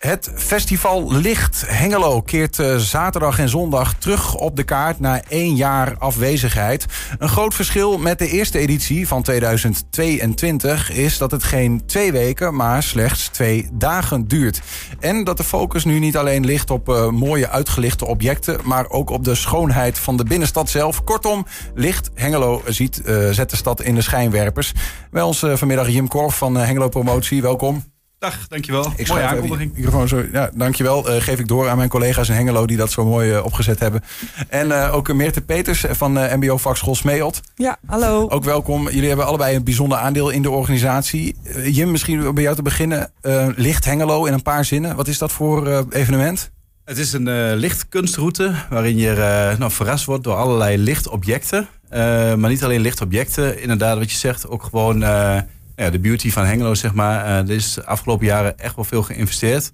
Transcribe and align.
Het 0.00 0.30
festival 0.34 1.12
Licht 1.12 1.64
Hengelo 1.66 2.20
keert 2.20 2.58
uh, 2.58 2.76
zaterdag 2.76 3.38
en 3.38 3.48
zondag 3.48 3.94
terug 3.94 4.34
op 4.34 4.56
de 4.56 4.62
kaart 4.62 5.00
na 5.00 5.22
één 5.28 5.56
jaar 5.56 5.96
afwezigheid. 5.98 6.86
Een 7.18 7.28
groot 7.28 7.54
verschil 7.54 7.98
met 7.98 8.18
de 8.18 8.28
eerste 8.28 8.58
editie 8.58 9.08
van 9.08 9.22
2022 9.22 10.90
is 10.90 11.18
dat 11.18 11.30
het 11.30 11.42
geen 11.42 11.86
twee 11.86 12.12
weken, 12.12 12.54
maar 12.54 12.82
slechts 12.82 13.28
twee 13.28 13.68
dagen 13.72 14.28
duurt. 14.28 14.60
En 15.00 15.24
dat 15.24 15.36
de 15.36 15.44
focus 15.44 15.84
nu 15.84 15.98
niet 15.98 16.16
alleen 16.16 16.44
ligt 16.44 16.70
op 16.70 16.88
uh, 16.88 17.08
mooie 17.08 17.48
uitgelichte 17.48 18.06
objecten, 18.06 18.60
maar 18.64 18.88
ook 18.88 19.10
op 19.10 19.24
de 19.24 19.34
schoonheid 19.34 19.98
van 19.98 20.16
de 20.16 20.24
binnenstad 20.24 20.70
zelf. 20.70 21.04
Kortom, 21.04 21.46
Licht 21.74 22.10
Hengelo 22.14 22.62
ziet, 22.66 23.02
uh, 23.04 23.30
zet 23.30 23.50
de 23.50 23.56
stad 23.56 23.82
in 23.82 23.94
de 23.94 24.02
schijnwerpers. 24.02 24.72
Bij 25.10 25.22
ons 25.22 25.38
vanmiddag 25.54 25.88
Jim 25.88 26.08
Korf 26.08 26.36
van 26.36 26.56
Hengelo 26.56 26.88
Promotie, 26.88 27.42
welkom. 27.42 27.84
Dag, 28.20 28.48
dankjewel. 28.48 28.92
Ik 28.96 29.08
Mooie 29.08 29.22
aankondiging. 29.22 29.72
Microfoon 29.74 30.08
zo, 30.08 30.24
ja, 30.32 30.50
dankjewel. 30.54 31.10
Uh, 31.10 31.22
geef 31.22 31.38
ik 31.38 31.48
door 31.48 31.68
aan 31.68 31.76
mijn 31.76 31.88
collega's 31.88 32.28
in 32.28 32.34
Hengelo 32.34 32.66
die 32.66 32.76
dat 32.76 32.90
zo 32.90 33.04
mooi 33.04 33.32
uh, 33.32 33.44
opgezet 33.44 33.78
hebben. 33.78 34.02
En 34.48 34.68
uh, 34.68 34.94
ook 34.94 35.12
Meerte 35.12 35.40
Peters 35.40 35.84
van 35.90 36.12
MBO 36.12 36.56
Vakschool 36.56 36.94
Smeelt. 36.94 37.40
Ja, 37.54 37.78
hallo. 37.86 38.28
Ook 38.28 38.44
welkom. 38.44 38.90
Jullie 38.90 39.08
hebben 39.08 39.26
allebei 39.26 39.56
een 39.56 39.64
bijzonder 39.64 39.98
aandeel 39.98 40.30
in 40.30 40.42
de 40.42 40.50
organisatie. 40.50 41.36
Jim, 41.64 41.90
misschien 41.90 42.34
bij 42.34 42.42
jou 42.42 42.56
te 42.56 42.62
beginnen. 42.62 43.12
licht 43.56 43.84
Hengelo 43.84 44.24
in 44.24 44.32
een 44.32 44.42
paar 44.42 44.64
zinnen. 44.64 44.96
Wat 44.96 45.08
is 45.08 45.18
dat 45.18 45.32
voor 45.32 45.86
evenement? 45.90 46.50
Het 46.84 46.98
is 46.98 47.12
een 47.12 47.54
lichtkunstroute 47.54 48.54
waarin 48.70 48.96
je 48.96 49.14
nou, 49.58 49.70
verrast 49.70 50.04
wordt 50.04 50.24
door 50.24 50.34
allerlei 50.34 50.78
lichtobjecten. 50.78 51.68
maar 52.36 52.48
niet 52.48 52.64
alleen 52.64 52.80
lichtobjecten, 52.80 53.60
inderdaad 53.60 53.98
wat 53.98 54.10
je 54.10 54.16
zegt, 54.16 54.48
ook 54.48 54.62
gewoon 54.62 55.04
ja, 55.80 55.90
de 55.90 55.98
beauty 55.98 56.30
van 56.30 56.44
Hengelo, 56.44 56.74
zeg 56.74 56.94
maar. 56.94 57.24
Uh, 57.24 57.36
er 57.36 57.50
is 57.50 57.74
de 57.74 57.84
afgelopen 57.84 58.26
jaren 58.26 58.58
echt 58.58 58.76
wel 58.76 58.84
veel 58.84 59.02
geïnvesteerd. 59.02 59.72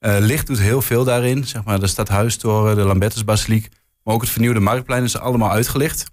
Uh, 0.00 0.16
licht 0.18 0.46
doet 0.46 0.58
heel 0.58 0.82
veel 0.82 1.04
daarin. 1.04 1.44
Zeg 1.44 1.64
maar, 1.64 1.80
de 1.80 1.86
Stadhuistoren, 1.86 2.76
de 2.76 2.82
Lambertusbasiliek. 2.82 3.68
Maar 4.02 4.14
ook 4.14 4.20
het 4.20 4.30
vernieuwde 4.30 4.60
Marktplein 4.60 5.04
is 5.04 5.18
allemaal 5.18 5.50
uitgelicht. 5.50 6.04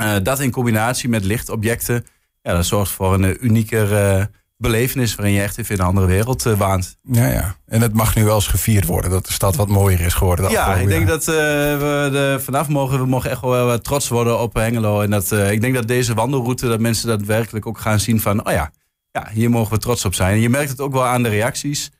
Uh, 0.00 0.16
dat 0.22 0.40
in 0.40 0.50
combinatie 0.50 1.08
met 1.08 1.24
lichtobjecten. 1.24 2.06
Ja, 2.42 2.52
dat 2.52 2.66
zorgt 2.66 2.92
voor 2.92 3.14
een 3.14 3.44
unieker 3.44 4.28
belevenis 4.64 5.14
waarin 5.14 5.34
je 5.34 5.40
echt 5.40 5.58
even 5.58 5.74
in 5.74 5.80
een 5.80 5.86
andere 5.86 6.06
wereld 6.06 6.42
waant. 6.42 6.98
Ja, 7.02 7.26
ja. 7.26 7.56
En 7.66 7.80
het 7.80 7.92
mag 7.92 8.14
nu 8.14 8.24
wel 8.24 8.34
eens 8.34 8.46
gevierd 8.46 8.86
worden 8.86 9.10
dat 9.10 9.26
de 9.26 9.32
stad 9.32 9.56
wat 9.56 9.68
mooier 9.68 10.00
is 10.00 10.14
geworden. 10.14 10.50
Ja, 10.50 10.74
ik 10.74 10.88
denk 10.88 11.06
dat 11.06 11.24
we 11.24 12.08
de, 12.12 12.40
vanaf 12.40 12.68
mogen 12.68 12.98
we 12.98 13.06
mogen 13.06 13.30
echt 13.30 13.40
wel 13.40 13.66
wat 13.66 13.84
trots 13.84 14.08
worden 14.08 14.38
op 14.38 14.54
Hengelo. 14.54 15.00
En 15.00 15.10
dat, 15.10 15.32
ik 15.32 15.60
denk 15.60 15.74
dat 15.74 15.88
deze 15.88 16.14
wandelroute, 16.14 16.68
dat 16.68 16.80
mensen 16.80 17.08
daadwerkelijk 17.08 17.66
ook 17.66 17.78
gaan 17.78 18.00
zien 18.00 18.20
van, 18.20 18.46
oh 18.46 18.52
ja, 18.52 18.70
ja, 19.10 19.28
hier 19.32 19.50
mogen 19.50 19.72
we 19.72 19.78
trots 19.78 20.04
op 20.04 20.14
zijn. 20.14 20.40
je 20.40 20.48
merkt 20.48 20.70
het 20.70 20.80
ook 20.80 20.92
wel 20.92 21.04
aan 21.04 21.22
de 21.22 21.28
reacties. 21.28 21.90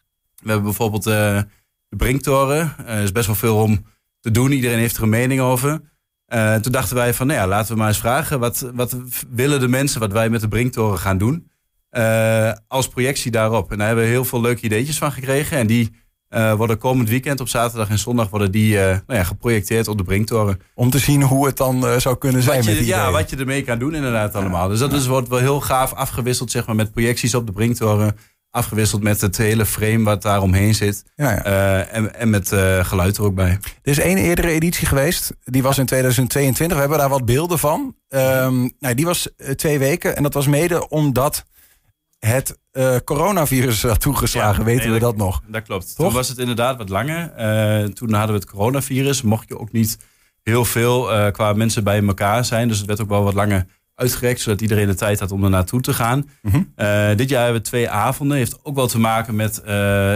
We 0.42 0.50
hebben 0.50 0.64
bijvoorbeeld 0.64 1.06
uh, 1.06 1.14
de 1.88 1.96
Brinktoren. 1.96 2.74
Er 2.86 3.02
is 3.02 3.12
best 3.12 3.26
wel 3.26 3.34
veel 3.34 3.56
om 3.56 3.86
te 4.20 4.30
doen. 4.30 4.52
Iedereen 4.52 4.78
heeft 4.78 4.96
er 4.96 5.02
een 5.02 5.08
mening 5.08 5.40
over. 5.40 5.80
Uh, 6.28 6.54
toen 6.54 6.72
dachten 6.72 6.96
wij 6.96 7.14
van, 7.14 7.26
nou 7.26 7.38
ja, 7.38 7.46
laten 7.46 7.72
we 7.72 7.78
maar 7.78 7.88
eens 7.88 7.98
vragen. 7.98 8.38
Wat, 8.38 8.70
wat 8.74 8.96
willen 9.30 9.60
de 9.60 9.68
mensen 9.68 10.00
wat 10.00 10.12
wij 10.12 10.30
met 10.30 10.40
de 10.40 10.48
Brinktoren 10.48 10.98
gaan 10.98 11.18
doen? 11.18 11.50
Uh, 11.96 12.52
als 12.68 12.88
projectie 12.88 13.30
daarop. 13.30 13.72
En 13.72 13.78
daar 13.78 13.86
hebben 13.86 14.04
we 14.04 14.10
heel 14.10 14.24
veel 14.24 14.40
leuke 14.40 14.62
ideetjes 14.62 14.98
van 14.98 15.12
gekregen. 15.12 15.58
En 15.58 15.66
die 15.66 15.90
uh, 16.34 16.54
worden 16.54 16.78
komend 16.78 17.08
weekend 17.08 17.40
op 17.40 17.48
zaterdag 17.48 17.88
en 17.88 17.98
zondag 17.98 18.30
worden 18.30 18.50
die 18.50 18.74
uh, 18.74 18.80
nou 18.80 19.02
ja, 19.06 19.24
geprojecteerd 19.24 19.88
op 19.88 19.98
de 19.98 20.04
Brinktoren. 20.04 20.60
Om 20.74 20.90
te 20.90 20.98
zien 20.98 21.22
hoe 21.22 21.46
het 21.46 21.56
dan 21.56 21.84
uh, 21.84 21.96
zou 21.96 22.18
kunnen 22.18 22.42
zijn. 22.42 22.56
Wat 22.56 22.64
je, 22.64 22.70
met 22.70 22.80
die 22.80 22.88
ja, 22.88 23.10
wat 23.10 23.30
je 23.30 23.36
ermee 23.36 23.62
kan 23.62 23.78
doen 23.78 23.94
inderdaad 23.94 24.34
allemaal. 24.34 24.68
Dus 24.68 24.78
dat 24.78 24.92
is, 24.92 25.06
wordt 25.06 25.28
wel 25.28 25.38
heel 25.38 25.60
gaaf 25.60 25.92
afgewisseld 25.92 26.50
zeg 26.50 26.66
maar, 26.66 26.76
met 26.76 26.92
projecties 26.92 27.34
op 27.34 27.46
de 27.46 27.52
Brinktoren. 27.52 28.16
Afgewisseld 28.50 29.02
met 29.02 29.20
het 29.20 29.36
hele 29.36 29.66
frame 29.66 30.04
wat 30.04 30.22
daar 30.22 30.42
omheen 30.42 30.74
zit. 30.74 31.04
Ja, 31.14 31.30
ja. 31.30 31.82
en, 31.82 32.14
en 32.14 32.30
met 32.30 32.48
geluid 32.82 33.16
er 33.16 33.24
ook 33.24 33.34
bij. 33.34 33.50
Er 33.82 33.90
is 33.90 33.98
één 33.98 34.16
eerdere 34.16 34.48
editie 34.48 34.86
geweest. 34.86 35.32
Die 35.44 35.62
was 35.62 35.78
in 35.78 35.86
2022. 35.86 36.76
We 36.76 36.82
hebben 36.82 37.00
daar 37.00 37.08
wat 37.08 37.24
beelden 37.24 37.58
van. 37.58 37.96
Um, 38.08 38.72
nou, 38.78 38.94
die 38.94 39.04
was 39.04 39.28
twee 39.56 39.78
weken. 39.78 40.16
En 40.16 40.22
dat 40.22 40.34
was 40.34 40.46
mede 40.46 40.88
omdat 40.88 41.44
het 42.26 42.58
uh, 42.72 42.96
coronavirus 43.04 43.82
had 43.82 44.00
toegeslagen. 44.00 44.64
Weten 44.64 44.92
we 44.92 44.98
dat 44.98 45.16
nog? 45.16 45.42
Dat 45.46 45.62
klopt. 45.62 45.96
Toch? 45.96 46.06
Toen 46.06 46.14
was 46.14 46.28
het 46.28 46.38
inderdaad 46.38 46.76
wat 46.76 46.88
langer. 46.88 47.32
Uh, 47.38 47.88
toen 47.88 48.12
hadden 48.12 48.34
we 48.34 48.40
het 48.40 48.50
coronavirus. 48.50 49.22
Mocht 49.22 49.48
je 49.48 49.58
ook 49.58 49.72
niet 49.72 49.98
heel 50.42 50.64
veel 50.64 51.12
uh, 51.12 51.30
qua 51.30 51.52
mensen 51.52 51.84
bij 51.84 52.02
elkaar 52.06 52.44
zijn. 52.44 52.68
Dus 52.68 52.78
het 52.78 52.86
werd 52.86 53.00
ook 53.00 53.08
wel 53.08 53.22
wat 53.22 53.34
langer 53.34 53.66
uitgerekt. 53.94 54.40
Zodat 54.40 54.60
iedereen 54.60 54.86
de 54.86 54.94
tijd 54.94 55.20
had 55.20 55.32
om 55.32 55.44
er 55.44 55.50
naartoe 55.50 55.80
te 55.80 55.92
gaan. 55.92 56.30
Mm 56.42 56.50
-hmm. 56.50 57.16
dit 57.16 57.28
jaar 57.28 57.42
hebben 57.44 57.62
we 57.62 57.68
twee 57.68 57.90
avonden. 57.90 58.36
Heeft 58.36 58.58
ook 58.62 58.74
wel 58.74 58.86
te 58.86 58.98
maken 58.98 59.36
met... 59.36 59.62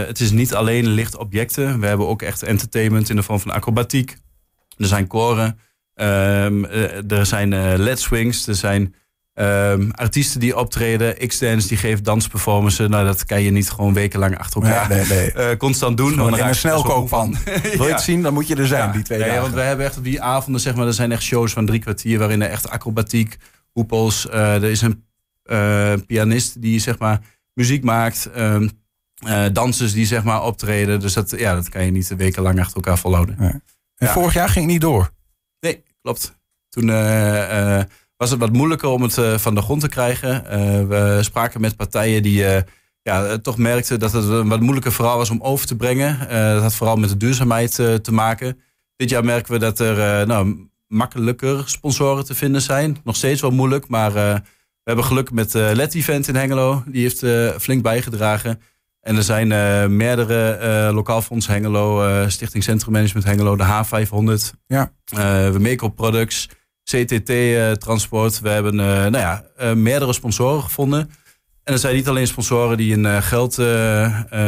het 0.07 0.19
is 0.19 0.31
niet 0.31 0.53
alleen 0.53 0.87
lichtobjecten. 0.87 1.79
We 1.79 1.87
hebben 1.87 2.07
ook 2.07 2.21
echt 2.21 2.43
entertainment 2.43 3.09
in 3.09 3.15
de 3.15 3.23
vorm 3.23 3.39
van 3.39 3.51
acrobatiek. 3.51 4.17
Er 4.77 4.85
zijn 4.85 5.07
koren. 5.07 5.59
Ehm, 5.93 6.63
er 7.07 7.25
zijn 7.25 7.77
led 7.77 7.99
swings. 7.99 8.47
Er 8.47 8.55
zijn... 8.55 8.93
Um, 9.41 9.91
artiesten 9.91 10.39
die 10.39 10.57
optreden, 10.57 11.27
X-Dance 11.27 11.67
die 11.67 11.77
geeft 11.77 12.05
dansperformances. 12.05 12.87
Nou, 12.87 13.05
dat 13.05 13.25
kan 13.25 13.41
je 13.41 13.51
niet 13.51 13.69
gewoon 13.69 13.93
wekenlang 13.93 14.37
achter 14.37 14.61
elkaar 14.61 14.89
nee, 14.89 15.05
nee, 15.05 15.31
nee. 15.35 15.51
Uh, 15.51 15.57
constant 15.57 15.97
doen. 15.97 16.13
Gewoon 16.13 16.37
in 16.37 16.45
een 16.45 16.55
snelkooppan. 16.55 17.37
Wil 17.77 17.85
je 17.85 17.91
het 17.91 18.01
zien, 18.01 18.21
dan 18.21 18.33
moet 18.33 18.47
je 18.47 18.55
er 18.55 18.67
zijn, 18.67 18.87
ja. 18.87 18.91
die 18.91 19.03
twee 19.03 19.19
dagen. 19.19 19.33
Ja, 19.33 19.41
want 19.41 19.53
we 19.53 19.59
hebben 19.59 19.85
echt 19.85 19.97
op 19.97 20.03
die 20.03 20.21
avonden, 20.21 20.61
zeg 20.61 20.75
maar, 20.75 20.87
er 20.87 20.93
zijn 20.93 21.11
echt 21.11 21.21
shows 21.21 21.53
van 21.53 21.65
drie 21.65 21.79
kwartier... 21.79 22.19
waarin 22.19 22.41
er 22.41 22.49
echt 22.49 22.69
acrobatiek, 22.69 23.37
hoepels... 23.71 24.25
Uh, 24.25 24.55
er 24.55 24.63
is 24.63 24.81
een 24.81 25.05
uh, 25.45 25.93
pianist 26.07 26.61
die, 26.61 26.79
zeg 26.79 26.97
maar, 26.97 27.21
muziek 27.53 27.83
maakt... 27.83 28.29
Um, 28.37 28.69
dansers 29.51 29.93
die, 29.93 30.05
zeg 30.05 30.23
maar, 30.23 30.43
optreden. 30.43 30.99
Dus 30.99 31.13
dat, 31.13 31.33
ja, 31.37 31.55
dat 31.55 31.69
kan 31.69 31.85
je 31.85 31.91
niet 31.91 32.15
wekenlang 32.15 32.59
achter 32.59 32.75
elkaar 32.75 32.97
volhouden. 32.97 33.61
En 33.95 34.07
vorig 34.07 34.33
jaar 34.33 34.49
ging 34.49 34.65
het 34.65 34.73
niet 34.73 34.81
door? 34.81 35.11
Nee, 35.59 35.83
klopt. 36.01 36.33
Toen 36.69 36.89
was 38.19 38.29
het 38.29 38.39
wat 38.39 38.51
moeilijker 38.51 38.89
om 38.89 39.01
het 39.01 39.17
uh, 39.17 39.37
van 39.37 39.55
de 39.55 39.61
grond 39.61 39.81
te 39.81 39.89
krijgen. 39.89 40.43
Uh, 40.45 40.51
we 40.87 41.19
spraken 41.21 41.61
met 41.61 41.75
partijen 41.75 42.23
die 42.23 42.43
uh, 42.43 42.57
ja, 43.01 43.37
toch 43.37 43.57
merkten 43.57 43.99
dat 43.99 44.11
het 44.11 44.23
een 44.23 44.49
wat 44.49 44.59
moeilijker 44.59 44.91
verhaal 44.91 45.17
was 45.17 45.29
om 45.29 45.41
over 45.41 45.67
te 45.67 45.75
brengen. 45.75 46.17
dat 46.29 46.61
had 46.61 46.75
vooral 46.75 46.95
met 46.95 47.09
de 47.09 47.17
duurzaamheid 47.17 47.75
te 47.75 48.11
maken. 48.11 48.59
Dit 48.95 49.09
jaar 49.09 49.25
merken 49.25 49.53
we 49.53 49.59
dat 49.59 49.79
er 49.79 50.27
nou, 50.27 50.69
makkelijker 50.87 51.63
sponsoren 51.65 52.25
te 52.25 52.35
vinden 52.35 52.61
zijn. 52.61 52.97
Nog 53.03 53.15
steeds 53.15 53.41
wel 53.41 53.51
moeilijk, 53.51 53.87
maar 53.87 54.13
we 54.13 54.41
hebben 54.83 55.05
geluk 55.05 55.31
met 55.31 55.53
Let 55.53 55.95
Event 55.95 56.27
in 56.27 56.35
Hengelo. 56.35 56.83
Die 56.85 57.01
heeft 57.01 57.25
flink 57.61 57.83
bijgedragen. 57.83 58.61
En 59.01 59.15
er 59.15 59.23
zijn 59.23 59.47
meerdere 59.95 60.91
lokaal 60.93 61.21
fonds 61.21 61.47
Hengelo, 61.47 62.03
Stichting 62.27 62.63
Centrum 62.63 62.93
Management 62.93 63.25
Hengelo, 63.25 63.55
de 63.55 63.83
H500, 63.85 64.57
ja. 64.67 64.91
we 65.51 65.57
Makeup 65.59 65.95
Products. 65.95 66.49
CTT-transport. 66.89 68.35
Eh, 68.35 68.41
we 68.41 68.49
hebben 68.49 68.79
eh, 68.79 68.85
nou 68.87 69.17
ja, 69.17 69.43
eh, 69.57 69.73
meerdere 69.73 70.13
sponsoren 70.13 70.63
gevonden. 70.63 71.11
En 71.63 71.73
er 71.73 71.79
zijn 71.79 71.95
niet 71.95 72.07
alleen 72.07 72.27
sponsoren 72.27 72.77
die 72.77 72.97
in 72.97 73.23
geld 73.23 73.57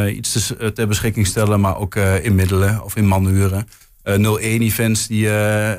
iets 0.08 0.32
te, 0.32 0.72
ter 0.74 0.88
beschikking 0.88 1.26
stellen, 1.26 1.60
maar 1.60 1.76
ook 1.76 1.94
in 1.94 2.34
middelen 2.34 2.84
of 2.84 2.96
in 2.96 3.08
manuren. 3.08 3.66
01 4.02 4.62
events 4.62 5.06
die 5.06 5.28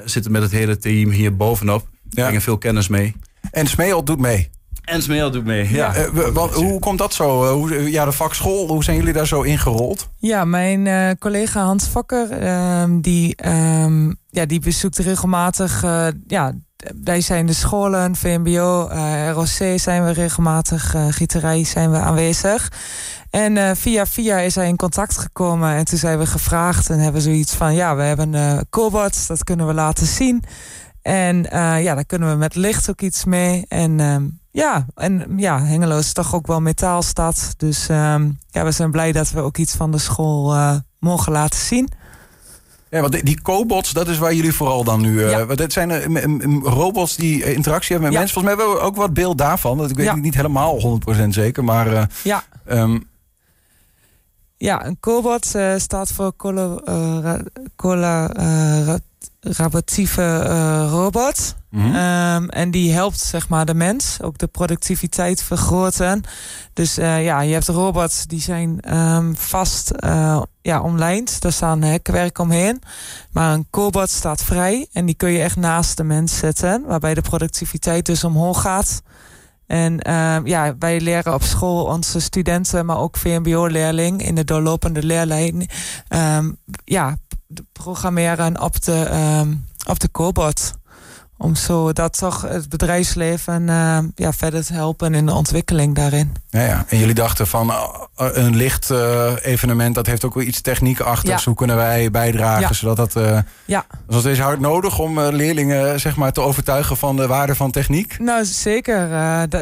zitten 0.05 0.31
met 0.31 0.41
het 0.41 0.51
hele 0.51 0.77
team 0.77 1.09
hier 1.09 1.35
bovenop. 1.35 1.87
Ja. 2.09 2.23
Brengen 2.23 2.41
veel 2.41 2.57
kennis 2.57 2.87
mee. 2.87 3.15
En 3.51 3.67
Smeel 3.67 4.03
doet 4.03 4.19
mee. 4.19 4.49
En 4.83 5.01
Smeel 5.01 5.31
doet 5.31 5.45
mee, 5.45 5.69
ja. 5.71 5.95
ja. 5.95 6.31
wat, 6.31 6.53
hoe 6.53 6.79
komt 6.79 6.97
dat 6.97 7.13
zo? 7.13 7.53
Hoe, 7.53 7.91
ja, 7.91 8.05
de 8.05 8.11
vakschool, 8.11 8.67
hoe 8.67 8.83
zijn 8.83 8.97
jullie 8.97 9.13
daar 9.13 9.27
zo 9.27 9.41
ingerold? 9.41 10.09
Ja, 10.17 10.45
mijn 10.45 10.85
uh, 10.85 11.09
collega 11.19 11.63
Hans 11.63 11.87
Vakker, 11.87 12.43
uh, 12.43 12.83
die, 13.01 13.35
um, 13.45 14.15
ja, 14.29 14.45
die 14.45 14.59
bezoekt 14.59 14.97
regelmatig... 14.97 15.83
Uh, 15.83 16.07
ja, 16.27 16.53
wij 17.03 17.21
zijn 17.21 17.45
de 17.45 17.53
scholen, 17.53 18.15
VMBO, 18.15 18.89
ROC 19.33 19.79
zijn 19.79 20.05
we 20.05 20.11
regelmatig, 20.11 20.95
gieterij 21.09 21.63
zijn 21.63 21.91
we 21.91 21.97
aanwezig. 21.97 22.71
En 23.29 23.77
via 23.77 24.05
via 24.05 24.39
is 24.39 24.55
hij 24.55 24.67
in 24.67 24.75
contact 24.75 25.17
gekomen 25.17 25.75
en 25.75 25.85
toen 25.85 25.97
zijn 25.97 26.19
we 26.19 26.25
gevraagd 26.25 26.89
en 26.89 26.99
hebben 26.99 27.21
zoiets 27.21 27.53
van... 27.53 27.73
ja, 27.73 27.95
we 27.95 28.01
hebben 28.01 28.33
een 28.33 28.65
cobots, 28.69 29.27
dat 29.27 29.43
kunnen 29.43 29.67
we 29.67 29.73
laten 29.73 30.05
zien... 30.05 30.43
En 31.01 31.41
ja, 31.81 31.95
daar 31.95 32.05
kunnen 32.05 32.29
we 32.29 32.35
met 32.35 32.55
licht 32.55 32.89
ook 32.89 33.01
iets 33.01 33.25
mee. 33.25 33.65
En 33.67 33.99
ehm, 33.99 34.25
ja, 34.53 34.85
en 34.95 35.33
ja, 35.35 35.63
Hengelo 35.63 35.97
is 35.97 36.13
toch 36.13 36.35
ook 36.35 36.47
wel 36.47 36.61
metaalstad. 36.61 37.53
Dus 37.57 37.89
um, 37.89 38.37
ja, 38.51 38.63
we 38.63 38.71
zijn 38.71 38.91
blij 38.91 39.11
dat 39.11 39.31
we 39.31 39.41
ook 39.41 39.57
iets 39.57 39.75
van 39.75 39.91
de 39.91 39.97
school 39.97 40.53
uh, 40.53 40.75
mogen 40.99 41.31
laten 41.31 41.59
zien. 41.59 41.89
Ja, 42.89 43.01
want 43.01 43.25
die, 43.25 43.41
cobots, 43.41 43.91
dat 43.91 44.07
is 44.07 44.17
waar 44.17 44.33
jullie 44.33 44.53
vooral 44.53 44.83
dan 44.83 45.01
nu... 45.01 45.13
Uh, 45.13 45.29
ja. 45.31 45.67
Zijn 45.67 45.89
uh, 45.89 46.57
robots 46.63 47.15
die 47.15 47.53
interactie 47.53 47.91
hebben 47.91 48.11
met 48.11 48.19
mensen. 48.19 48.33
Volgens 48.33 48.55
mij 48.55 48.65
hebben 48.65 48.83
we 48.83 48.87
ook 48.89 48.95
wat 48.95 49.13
beeld 49.13 49.37
daarvan. 49.37 49.77
Dat 49.77 49.89
ik 49.89 49.95
weet 49.95 50.05
ja. 50.05 50.15
niet 50.15 50.35
helemaal 50.35 50.99
100% 51.25 51.27
zeker, 51.27 51.63
maar... 51.63 52.09
ja. 52.23 52.43
Um, 52.69 53.11
Ja, 54.63 54.85
een 54.85 54.97
cobot 54.99 55.55
uh, 55.55 55.73
staat 55.77 56.11
voor 56.11 56.35
collaboratieve 57.75 60.21
uh, 60.21 60.87
robot. 60.91 61.55
Mm 61.69 61.81
-hmm. 61.81 61.95
um, 61.95 62.49
en 62.49 62.71
die 62.71 62.93
helpt 62.93 63.19
zeg 63.19 63.49
maar 63.49 63.65
de 63.65 63.73
mens 63.73 64.17
ook 64.21 64.37
de 64.37 64.47
productiviteit 64.47 65.43
vergroten. 65.43 66.23
Dus 66.73 66.99
uh, 66.99 67.23
ja, 67.23 67.41
je 67.41 67.53
hebt 67.53 67.67
robots 67.67 68.27
die 68.27 68.41
zijn 68.41 68.97
um, 68.97 69.35
vast 69.35 69.91
uh, 69.99 70.41
ja, 70.61 70.81
omlijnd. 70.81 71.41
Daar 71.41 71.51
staan 71.51 71.81
hekwerk 71.81 72.37
omheen. 72.37 72.81
Maar 73.31 73.53
een 73.53 73.67
cobot 73.69 74.09
staat 74.09 74.43
vrij 74.43 74.87
en 74.91 75.05
die 75.05 75.15
kun 75.15 75.31
je 75.31 75.41
echt 75.41 75.55
naast 75.55 75.97
de 75.97 76.03
mens 76.03 76.37
zetten. 76.37 76.83
Waarbij 76.85 77.13
de 77.13 77.21
productiviteit 77.21 78.05
dus 78.05 78.23
omhoog 78.23 78.61
gaat. 78.61 79.01
En 79.73 80.07
uh, 80.07 80.37
ja, 80.43 80.75
wij 80.79 81.01
leren 81.01 81.33
op 81.33 81.43
school 81.43 81.85
onze 81.85 82.19
studenten, 82.19 82.85
maar 82.85 82.97
ook 82.97 83.17
VMBO-leerling 83.17 84.25
in 84.25 84.35
de 84.35 84.43
doorlopende 84.43 85.03
leerlijn, 85.03 85.69
um, 86.09 86.57
ja, 86.85 87.17
programmeren 87.71 88.61
op 88.61 88.81
de, 88.81 89.09
um, 89.41 89.65
op 89.87 89.99
de 89.99 90.11
cobot. 90.11 90.73
Om 91.43 91.55
zo 91.55 91.93
dat 91.93 92.17
toch 92.17 92.41
het 92.41 92.69
bedrijfsleven 92.69 93.61
uh, 93.61 93.97
ja, 94.15 94.33
verder 94.33 94.65
te 94.65 94.73
helpen 94.73 95.13
in 95.13 95.25
de 95.25 95.33
ontwikkeling 95.33 95.95
daarin. 95.95 96.35
Ja, 96.49 96.61
ja. 96.61 96.85
En 96.87 96.97
jullie 96.97 97.13
dachten 97.13 97.47
van 97.47 97.67
uh, 97.67 97.87
een 98.15 98.55
licht 98.55 98.89
uh, 98.89 99.31
evenement, 99.41 99.95
dat 99.95 100.07
heeft 100.07 100.25
ook 100.25 100.33
wel 100.33 100.43
iets 100.43 100.61
techniek 100.61 100.99
achter. 100.99 101.29
Ja. 101.29 101.39
Hoe 101.45 101.55
kunnen 101.55 101.75
wij 101.75 102.11
bijdragen 102.11 102.61
ja. 102.61 102.73
zodat 102.73 103.13
dat. 103.13 103.43
ja. 103.65 103.85
Was 104.05 104.23
deze 104.23 104.41
hard 104.41 104.59
nodig 104.59 104.99
om 104.99 105.19
leerlingen 105.19 105.99
zeg 105.99 106.15
maar, 106.15 106.31
te 106.31 106.41
overtuigen 106.41 106.97
van 106.97 107.15
de 107.15 107.27
waarde 107.27 107.55
van 107.55 107.71
techniek? 107.71 108.19
Nou, 108.19 108.45
zeker. 108.45 109.09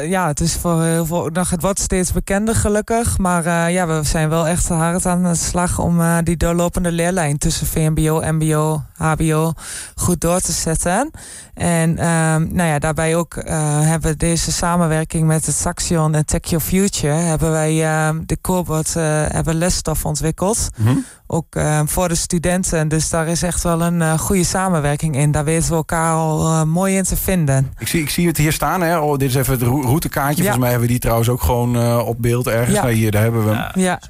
ja, 0.08 0.26
het 0.26 0.40
is 0.40 0.54
voor 0.54 0.82
heel 0.82 1.06
veel 1.06 1.28
nog 1.32 1.50
het 1.50 1.62
wordt 1.62 1.80
steeds 1.80 2.12
bekender, 2.12 2.54
gelukkig. 2.54 3.18
Maar 3.18 3.70
ja, 3.70 3.86
we 3.86 4.00
zijn 4.02 4.28
wel 4.28 4.46
echt 4.46 4.68
hard 4.68 5.06
aan 5.06 5.22
de 5.22 5.34
slag 5.34 5.78
om 5.78 6.00
die 6.24 6.36
doorlopende 6.36 6.92
leerlijn 6.92 7.38
tussen 7.38 7.66
VMBO, 7.66 8.20
MBO, 8.32 8.82
HBO 8.96 9.52
goed 9.94 10.20
door 10.20 10.40
te 10.40 10.52
zetten. 10.52 11.10
En 11.54 11.71
um, 11.80 11.94
nou 12.54 12.68
ja, 12.68 12.78
daarbij 12.78 13.16
ook 13.16 13.36
uh, 13.36 13.44
hebben 13.80 14.10
we 14.10 14.16
deze 14.16 14.52
samenwerking 14.52 15.26
met 15.26 15.46
het 15.46 15.54
Saxion 15.54 16.14
en 16.14 16.26
Tech 16.26 16.48
Your 16.48 16.64
Future 16.64 17.12
hebben 17.12 17.50
wij 17.50 18.06
um, 18.08 18.22
de 18.26 18.38
Corbot 18.40 18.94
uh, 18.96 19.02
hebben 19.28 19.54
lesstof 19.54 20.04
ontwikkeld. 20.04 20.68
Mm 20.76 20.86
-hmm. 20.86 21.04
Ook 21.26 21.54
uh, 21.56 21.80
voor 21.84 22.08
de 22.08 22.14
studenten. 22.14 22.88
Dus 22.88 23.10
daar 23.10 23.26
is 23.26 23.42
echt 23.42 23.62
wel 23.62 23.82
een 23.82 24.00
uh, 24.00 24.18
goede 24.18 24.44
samenwerking 24.44 25.16
in. 25.16 25.30
Daar 25.30 25.44
weten 25.44 25.68
we 25.68 25.74
elkaar 25.74 26.14
al 26.14 26.66
mooi 26.66 26.96
in 26.96 27.02
te 27.02 27.16
vinden. 27.16 27.72
Ik 27.78 27.88
zie, 27.88 28.02
ik 28.02 28.10
zie 28.10 28.26
het 28.26 28.36
hier 28.36 28.52
staan. 28.52 28.80
Hè? 28.82 28.98
Oh, 28.98 29.18
dit 29.18 29.28
is 29.28 29.34
even 29.34 29.52
het 29.52 29.62
routekaartje. 29.62 30.42
Ja. 30.42 30.50
Volgens 30.50 30.58
mij 30.58 30.68
hebben 30.70 30.86
we 30.86 30.92
die 30.92 31.02
trouwens 31.02 31.28
ook 31.28 31.42
gewoon 31.42 32.00
op 32.00 32.22
beeld 32.22 32.46
ergens. 32.46 32.76
Ja. 32.76 32.82
Nou, 32.82 32.94
hier, 32.94 33.10
daar 33.10 33.22
hebben 33.22 33.44
we 33.44 33.54
hem. 33.54 33.70
Ja. 33.74 34.00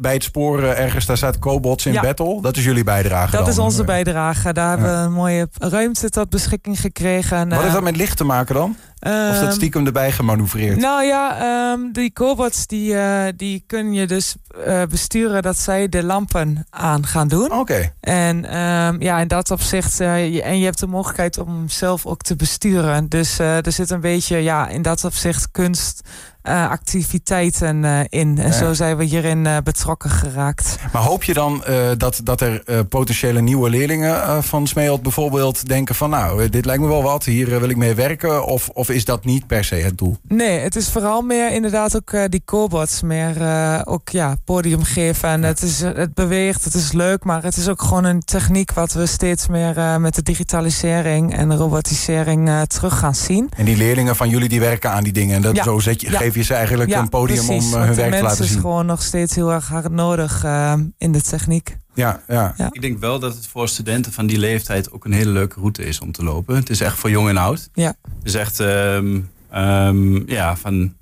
Bij 0.00 0.12
het 0.12 0.22
sporen 0.22 0.76
ergens, 0.76 1.06
daar 1.06 1.16
staat 1.16 1.38
Cobots 1.38 1.86
in. 1.86 2.00
Battle. 2.00 2.40
Dat 2.42 2.56
is 2.56 2.64
jullie 2.64 2.84
bijdrage 2.84 3.30
Dat 3.30 3.40
dan. 3.40 3.50
is 3.50 3.58
onze 3.58 3.84
bijdrage. 3.84 4.52
Daar 4.52 4.68
hebben 4.68 4.98
we 4.98 5.04
een 5.04 5.12
mooie 5.12 5.48
ruimte 5.58 6.10
tot 6.10 6.30
beschikking 6.30 6.53
gekregen. 6.62 7.48
Wat 7.48 7.60
heeft 7.60 7.72
dat 7.72 7.82
met 7.82 7.96
licht 7.96 8.16
te 8.16 8.24
maken 8.24 8.54
dan? 8.54 8.76
Of 9.00 9.38
dat 9.40 9.54
stiekem 9.54 9.86
erbij 9.86 10.12
gemanoeuvreerd? 10.12 10.76
Nou 10.76 11.04
ja, 11.04 11.72
um, 11.72 11.92
die 11.92 12.12
cobots 12.12 12.66
die, 12.66 12.92
uh, 12.94 13.24
die 13.36 13.64
kun 13.66 13.92
je 13.92 14.06
dus 14.06 14.36
uh, 14.66 14.82
besturen 14.82 15.42
dat 15.42 15.58
zij 15.58 15.88
de 15.88 16.04
lampen 16.04 16.66
aan 16.70 17.06
gaan 17.06 17.28
doen. 17.28 17.44
Oké. 17.44 17.56
Okay. 17.56 17.92
En 18.00 18.36
um, 18.58 19.02
ja, 19.02 19.18
in 19.18 19.28
dat 19.28 19.50
opzicht, 19.50 19.98
je, 19.98 20.42
en 20.44 20.58
je 20.58 20.64
hebt 20.64 20.80
de 20.80 20.86
mogelijkheid 20.86 21.38
om 21.38 21.48
hem 21.48 21.68
zelf 21.68 22.06
ook 22.06 22.22
te 22.22 22.36
besturen. 22.36 23.08
Dus 23.08 23.38
er 23.38 23.72
zit 23.72 23.90
een 23.90 24.00
beetje, 24.00 24.36
ja, 24.36 24.68
in 24.68 24.82
dat 24.82 25.04
opzicht 25.04 25.50
kunst 25.50 26.00
uh, 26.48 26.70
activiteiten 26.70 27.82
uh, 27.82 28.00
in. 28.08 28.38
En 28.38 28.52
zo 28.52 28.72
zijn 28.72 28.96
we 28.96 29.04
hierin 29.04 29.44
uh, 29.44 29.56
betrokken 29.64 30.10
geraakt. 30.10 30.76
Maar 30.92 31.02
hoop 31.02 31.24
je 31.24 31.34
dan 31.34 31.64
dat, 31.96 32.20
dat 32.24 32.40
er 32.40 32.84
potentiële 32.88 33.40
nieuwe 33.40 33.70
leerlingen 33.70 34.44
van 34.44 34.66
Smeelt 34.66 35.02
bijvoorbeeld 35.02 35.68
denken 35.68 35.94
van 35.94 36.10
nou, 36.10 36.48
dit 36.48 36.64
lijkt 36.64 36.82
me 36.82 36.88
wel 36.88 37.02
wat, 37.02 37.24
hier 37.24 37.60
wil 37.60 37.68
ik 37.68 37.76
mee 37.76 37.94
werken? 37.94 38.46
Of, 38.46 38.68
of 38.68 38.88
is 38.88 39.04
dat 39.04 39.24
niet 39.24 39.46
per 39.46 39.64
se 39.64 39.74
het 39.74 39.98
doel? 39.98 40.16
Nee, 40.28 40.58
het 40.58 40.76
is 40.76 40.90
vooral 40.90 41.22
meer 41.22 41.52
inderdaad 41.52 41.96
ook 41.96 42.30
die 42.30 42.42
cobots, 42.44 43.02
meer 43.02 43.36
ook 43.84 44.08
ja, 44.08 44.36
podium 44.44 44.82
geven. 44.82 45.28
En 45.28 45.42
het, 45.42 45.62
is, 45.62 45.80
het 45.80 46.14
beweegt, 46.14 46.64
het 46.64 46.74
is 46.74 46.92
leuk, 46.92 47.24
maar 47.24 47.42
het 47.42 47.56
is 47.56 47.68
ook 47.68 47.82
gewoon 47.82 48.04
een 48.04 48.20
techniek 48.20 48.72
wat 48.72 48.92
we 48.92 49.06
steeds 49.06 49.48
meer 49.48 50.00
met 50.00 50.14
de 50.14 50.22
digitalisering 50.22 51.36
en 51.36 51.48
de 51.48 51.56
robotisering 51.56 52.50
terug 52.66 52.98
gaan 52.98 53.14
zien. 53.14 53.50
En 53.56 53.64
die 53.64 53.76
leerlingen 53.76 54.16
van 54.16 54.28
jullie 54.28 54.48
die 54.48 54.60
werken 54.60 54.90
aan 54.90 55.04
die 55.04 55.12
dingen 55.12 55.36
en 55.36 55.42
dat 55.42 55.56
ja. 55.56 55.62
zo 55.62 55.78
zet 55.78 56.00
je, 56.00 56.10
ja. 56.10 56.18
geef 56.18 56.33
je 56.34 56.42
ze 56.42 56.54
eigenlijk 56.54 56.90
ja, 56.90 56.98
een 56.98 57.08
podium 57.08 57.46
precies, 57.46 57.72
om 57.72 57.80
uh, 57.80 57.86
hun 57.86 57.94
werk 57.94 57.96
te 57.96 58.02
laten 58.02 58.22
mensen 58.22 58.44
zien. 58.44 58.54
is 58.54 58.60
gewoon 58.60 58.86
nog 58.86 59.02
steeds 59.02 59.34
heel 59.34 59.52
erg 59.52 59.68
hard 59.68 59.90
nodig 59.90 60.44
uh, 60.44 60.74
in 60.98 61.12
de 61.12 61.22
techniek. 61.22 61.76
Ja, 61.94 62.20
ja. 62.28 62.54
Ja. 62.56 62.68
Ik 62.70 62.80
denk 62.80 62.98
wel 62.98 63.18
dat 63.18 63.34
het 63.34 63.46
voor 63.46 63.68
studenten 63.68 64.12
van 64.12 64.26
die 64.26 64.38
leeftijd 64.38 64.92
ook 64.92 65.04
een 65.04 65.12
hele 65.12 65.30
leuke 65.30 65.60
route 65.60 65.84
is 65.84 66.00
om 66.00 66.12
te 66.12 66.24
lopen. 66.24 66.56
Het 66.56 66.70
is 66.70 66.80
echt 66.80 66.98
voor 66.98 67.10
jong 67.10 67.28
en 67.28 67.36
oud. 67.36 67.68
Ja. 67.72 67.94
Het 68.02 68.24
is 68.24 68.34
echt 68.34 68.58
um, 68.58 69.30
um, 69.54 70.28
ja, 70.28 70.56
van, 70.56 70.94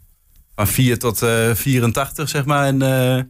van 0.54 0.66
4 0.66 0.98
tot 0.98 1.22
uh, 1.22 1.54
84, 1.54 2.28
zeg 2.28 2.44
maar. 2.44 2.64
En, 2.66 2.82
uh, 2.82 3.22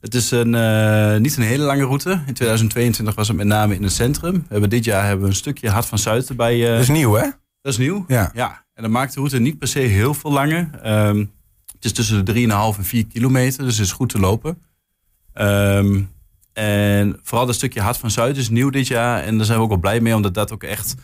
het 0.00 0.14
is 0.14 0.30
een, 0.30 0.54
uh, 0.54 1.16
niet 1.16 1.36
een 1.36 1.42
hele 1.42 1.64
lange 1.64 1.84
route. 1.84 2.10
In 2.10 2.34
2022 2.34 3.14
was 3.14 3.28
het 3.28 3.36
met 3.36 3.46
name 3.46 3.74
in 3.74 3.82
het 3.82 3.92
centrum. 3.92 4.32
We 4.32 4.46
hebben 4.48 4.70
dit 4.70 4.84
jaar 4.84 5.04
hebben 5.04 5.22
we 5.22 5.30
een 5.30 5.36
stukje 5.36 5.70
Hart 5.70 5.86
van 5.86 5.98
Zuid 5.98 6.28
erbij. 6.28 6.56
Uh, 6.56 6.66
Dat 6.70 6.80
is 6.80 6.88
nieuw, 6.88 7.12
hè? 7.12 7.28
Dat 7.62 7.72
is 7.72 7.78
nieuw. 7.78 8.04
Ja. 8.08 8.30
ja. 8.34 8.64
En 8.74 8.82
dat 8.82 8.90
maakt 8.90 9.12
de 9.12 9.18
route 9.18 9.38
niet 9.38 9.58
per 9.58 9.68
se 9.68 9.78
heel 9.78 10.14
veel 10.14 10.32
langer. 10.32 10.70
Um, 10.86 11.30
het 11.80 11.84
is 11.84 11.92
tussen 11.92 12.24
de 12.24 12.32
3,5 12.32 12.78
en 12.78 12.84
4 12.84 13.06
kilometer, 13.06 13.64
dus 13.64 13.76
het 13.76 13.86
is 13.86 13.92
goed 13.92 14.08
te 14.08 14.18
lopen. 14.18 14.62
Um, 15.34 16.10
en 16.52 17.18
vooral 17.22 17.46
dat 17.46 17.54
stukje 17.54 17.80
Hart 17.80 17.96
van 17.96 18.10
Zuid 18.10 18.36
is 18.36 18.48
nieuw 18.48 18.70
dit 18.70 18.86
jaar. 18.86 19.22
En 19.22 19.36
daar 19.36 19.46
zijn 19.46 19.58
we 19.58 19.64
ook 19.64 19.70
wel 19.70 19.78
blij 19.78 20.00
mee, 20.00 20.14
omdat 20.14 20.34
dat 20.34 20.52
ook 20.52 20.62
echt 20.62 20.94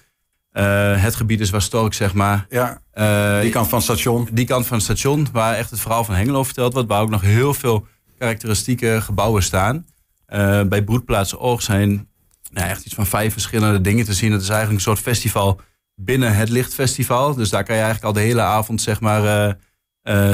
uh, 0.53 1.03
het 1.03 1.15
gebied 1.15 1.41
is 1.41 1.51
waar 1.51 1.63
Stork, 1.63 1.95
zeg 1.95 2.15
maar... 2.15 2.47
Ja, 2.49 2.81
uh, 2.95 3.41
die 3.41 3.51
kant 3.51 3.69
van 3.69 3.79
het 3.79 3.87
station. 3.87 4.29
Die 4.33 4.47
kant 4.47 4.67
van 4.67 4.77
het 4.77 4.85
station, 4.85 5.29
waar 5.33 5.55
echt 5.55 5.71
het 5.71 5.81
verhaal 5.81 6.05
van 6.05 6.15
Hengelo 6.15 6.45
verteld 6.45 6.73
wordt. 6.73 6.89
Waar 6.89 7.03
ook 7.03 7.11
nog 7.11 7.21
heel 7.21 7.55
veel 7.55 7.87
karakteristieke 8.19 8.99
gebouwen 9.03 9.43
staan. 9.43 9.87
Uh, 10.29 10.63
bij 10.63 10.85
Broedplaats 10.85 11.37
Oog 11.37 11.63
zijn 11.63 12.09
nou, 12.51 12.69
echt 12.69 12.85
iets 12.85 12.95
van 12.95 13.07
vijf 13.07 13.33
verschillende 13.33 13.81
dingen 13.81 14.05
te 14.05 14.15
zien. 14.15 14.33
Het 14.33 14.43
is 14.43 14.49
eigenlijk 14.49 14.79
een 14.79 14.85
soort 14.85 15.03
festival 15.03 15.61
binnen 15.95 16.35
het 16.37 16.49
Lichtfestival. 16.49 17.35
Dus 17.35 17.51
daar 17.51 17.65
kan 17.65 17.75
je 17.75 17.83
eigenlijk 17.83 18.17
al 18.17 18.23
de 18.23 18.29
hele 18.29 18.43
avond 18.43 18.81
zeg 18.83 19.01
maar, 19.01 19.57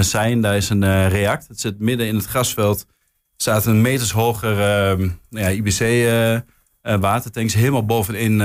zijn. 0.00 0.40
Daar 0.40 0.56
is 0.56 0.68
een 0.68 0.82
uh, 0.82 1.08
react. 1.08 1.48
Het 1.48 1.60
zit 1.60 1.78
midden 1.78 2.06
in 2.06 2.14
het 2.16 2.24
grasveld. 2.24 2.86
Staat 3.36 3.66
een 3.66 3.80
meters 3.80 4.12
hoger 4.12 4.56
ja, 5.28 5.48
IBC 5.48 6.12
watertanks. 6.82 7.54
Helemaal 7.54 7.84
bovenin, 7.84 8.38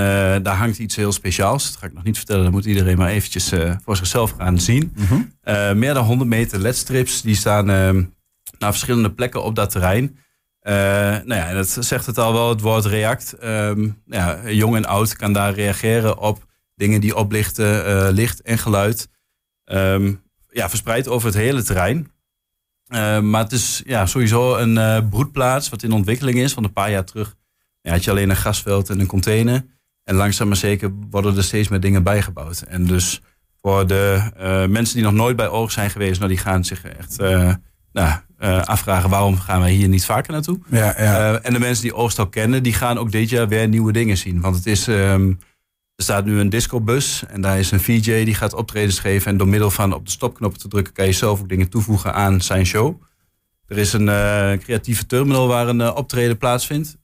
daar 0.44 0.56
hangt 0.56 0.79
iets 0.79 0.95
heel 0.95 1.12
speciaals. 1.12 1.71
Dat 1.71 1.79
ga 1.79 1.85
ik 1.88 1.94
nog 1.94 2.03
niet 2.03 2.18
vertellen. 2.18 2.44
Dat 2.44 2.51
moet 2.51 2.65
iedereen 2.65 2.97
maar 2.97 3.09
eventjes 3.09 3.51
voor 3.83 3.97
zichzelf 3.97 4.33
gaan 4.38 4.59
zien. 4.59 4.95
Mhm. 4.95 5.79
meer 5.79 5.94
dan 5.94 6.06
100 6.06 6.29
meter 6.29 6.59
ledstrips. 6.59 7.21
Die 7.21 7.35
staan 7.35 7.65
naar 7.65 8.71
verschillende 8.71 9.12
plekken 9.12 9.44
op 9.44 9.56
dat 9.56 9.69
terrein. 9.69 10.18
Uh, 10.68 10.74
nou 11.24 11.35
ja, 11.35 11.53
dat 11.53 11.77
zegt 11.79 12.06
het 12.06 12.18
al 12.18 12.33
wel, 12.33 12.50
het 12.50 12.62
woord 12.62 12.85
react. 12.85 13.43
Um, 13.43 14.01
ja, 14.05 14.50
jong 14.50 14.75
en 14.75 14.86
oud 14.86 15.15
kan 15.15 15.34
daar 15.34 15.53
reageren 15.53 16.17
op 16.17 16.46
dingen 16.75 17.01
die 17.01 17.15
oplichten, 17.15 17.88
uh, 17.88 18.07
licht 18.12 18.41
en 18.41 18.57
geluid. 18.57 19.10
Um, 19.65 20.22
ja, 20.57 20.69
verspreid 20.69 21.07
over 21.07 21.27
het 21.27 21.37
hele 21.37 21.63
terrein. 21.63 22.11
Uh, 22.87 23.19
maar 23.19 23.43
het 23.43 23.51
is 23.51 23.81
ja, 23.85 24.05
sowieso 24.05 24.55
een 24.55 24.75
uh, 24.75 25.09
broedplaats 25.09 25.69
wat 25.69 25.83
in 25.83 25.91
ontwikkeling 25.91 26.37
is. 26.37 26.53
Want 26.53 26.65
een 26.65 26.73
paar 26.73 26.91
jaar 26.91 27.03
terug 27.03 27.35
ja, 27.81 27.91
had 27.91 28.03
je 28.03 28.11
alleen 28.11 28.29
een 28.29 28.35
gasveld 28.35 28.89
en 28.89 28.99
een 28.99 29.07
container. 29.07 29.65
En 30.03 30.15
langzaam 30.15 30.47
maar 30.47 30.57
zeker 30.57 30.91
worden 31.09 31.37
er 31.37 31.43
steeds 31.43 31.67
meer 31.67 31.79
dingen 31.79 32.03
bijgebouwd. 32.03 32.61
En 32.61 32.85
dus 32.85 33.21
voor 33.61 33.87
de 33.87 34.31
mensen 34.69 34.95
die 34.95 35.03
nog 35.03 35.13
nooit 35.13 35.35
bij 35.35 35.47
Oog 35.47 35.71
zijn 35.71 35.89
geweest, 35.89 36.19
nou, 36.19 36.31
die 36.31 36.39
gaan 36.39 36.65
zich 36.65 36.83
echt 36.83 37.17
nou, 37.91 38.19
afvragen 38.65 39.09
waarom 39.09 39.37
gaan 39.37 39.59
wij 39.59 39.71
hier 39.71 39.87
niet 39.87 40.05
vaker 40.05 40.31
naartoe. 40.31 40.59
Ja, 40.69 40.93
ja. 40.97 41.39
En 41.39 41.53
de 41.53 41.59
mensen 41.59 41.83
die 41.83 41.93
Oost 41.93 42.19
al 42.19 42.27
kennen, 42.27 42.63
die 42.63 42.73
gaan 42.73 42.97
ook 42.97 43.11
dit 43.11 43.29
jaar 43.29 43.47
weer 43.47 43.67
nieuwe 43.67 43.91
dingen 43.91 44.17
zien. 44.17 44.41
Want 44.41 44.55
het 44.55 44.65
is, 44.65 44.87
um, 44.87 45.39
er 45.98 46.04
staat 46.04 46.25
nu 46.25 46.39
een 46.39 46.50
discobus 46.50 47.24
en 47.27 47.42
daar 47.42 47.60
is 47.60 47.72
een 47.72 47.80
VJ 47.80 48.24
die 48.24 48.34
gaat 48.34 48.54
optredens 48.54 49.00
geven. 49.00 49.32
En 49.32 49.38
door 49.38 49.48
middel 49.48 49.70
van 49.70 49.94
op 49.94 50.06
de 50.06 50.12
stopknop 50.12 50.58
te 50.58 50.68
drukken 50.68 50.94
kan 50.94 51.06
je 51.06 51.12
zelf 51.12 51.39
ook 51.39 51.50
dingen 51.50 51.70
toevoegen 51.70 52.13
aan 52.13 52.42
zijn 52.42 52.66
show. 52.66 53.01
Er 53.68 53.77
is 53.77 53.94
een 53.94 54.08
uh, 54.08 54.54
creatieve 54.54 55.06
terminal 55.06 55.48
waar 55.48 55.68
een 55.68 55.94
optreden 55.94 56.38
plaatsvindt. 56.38 56.98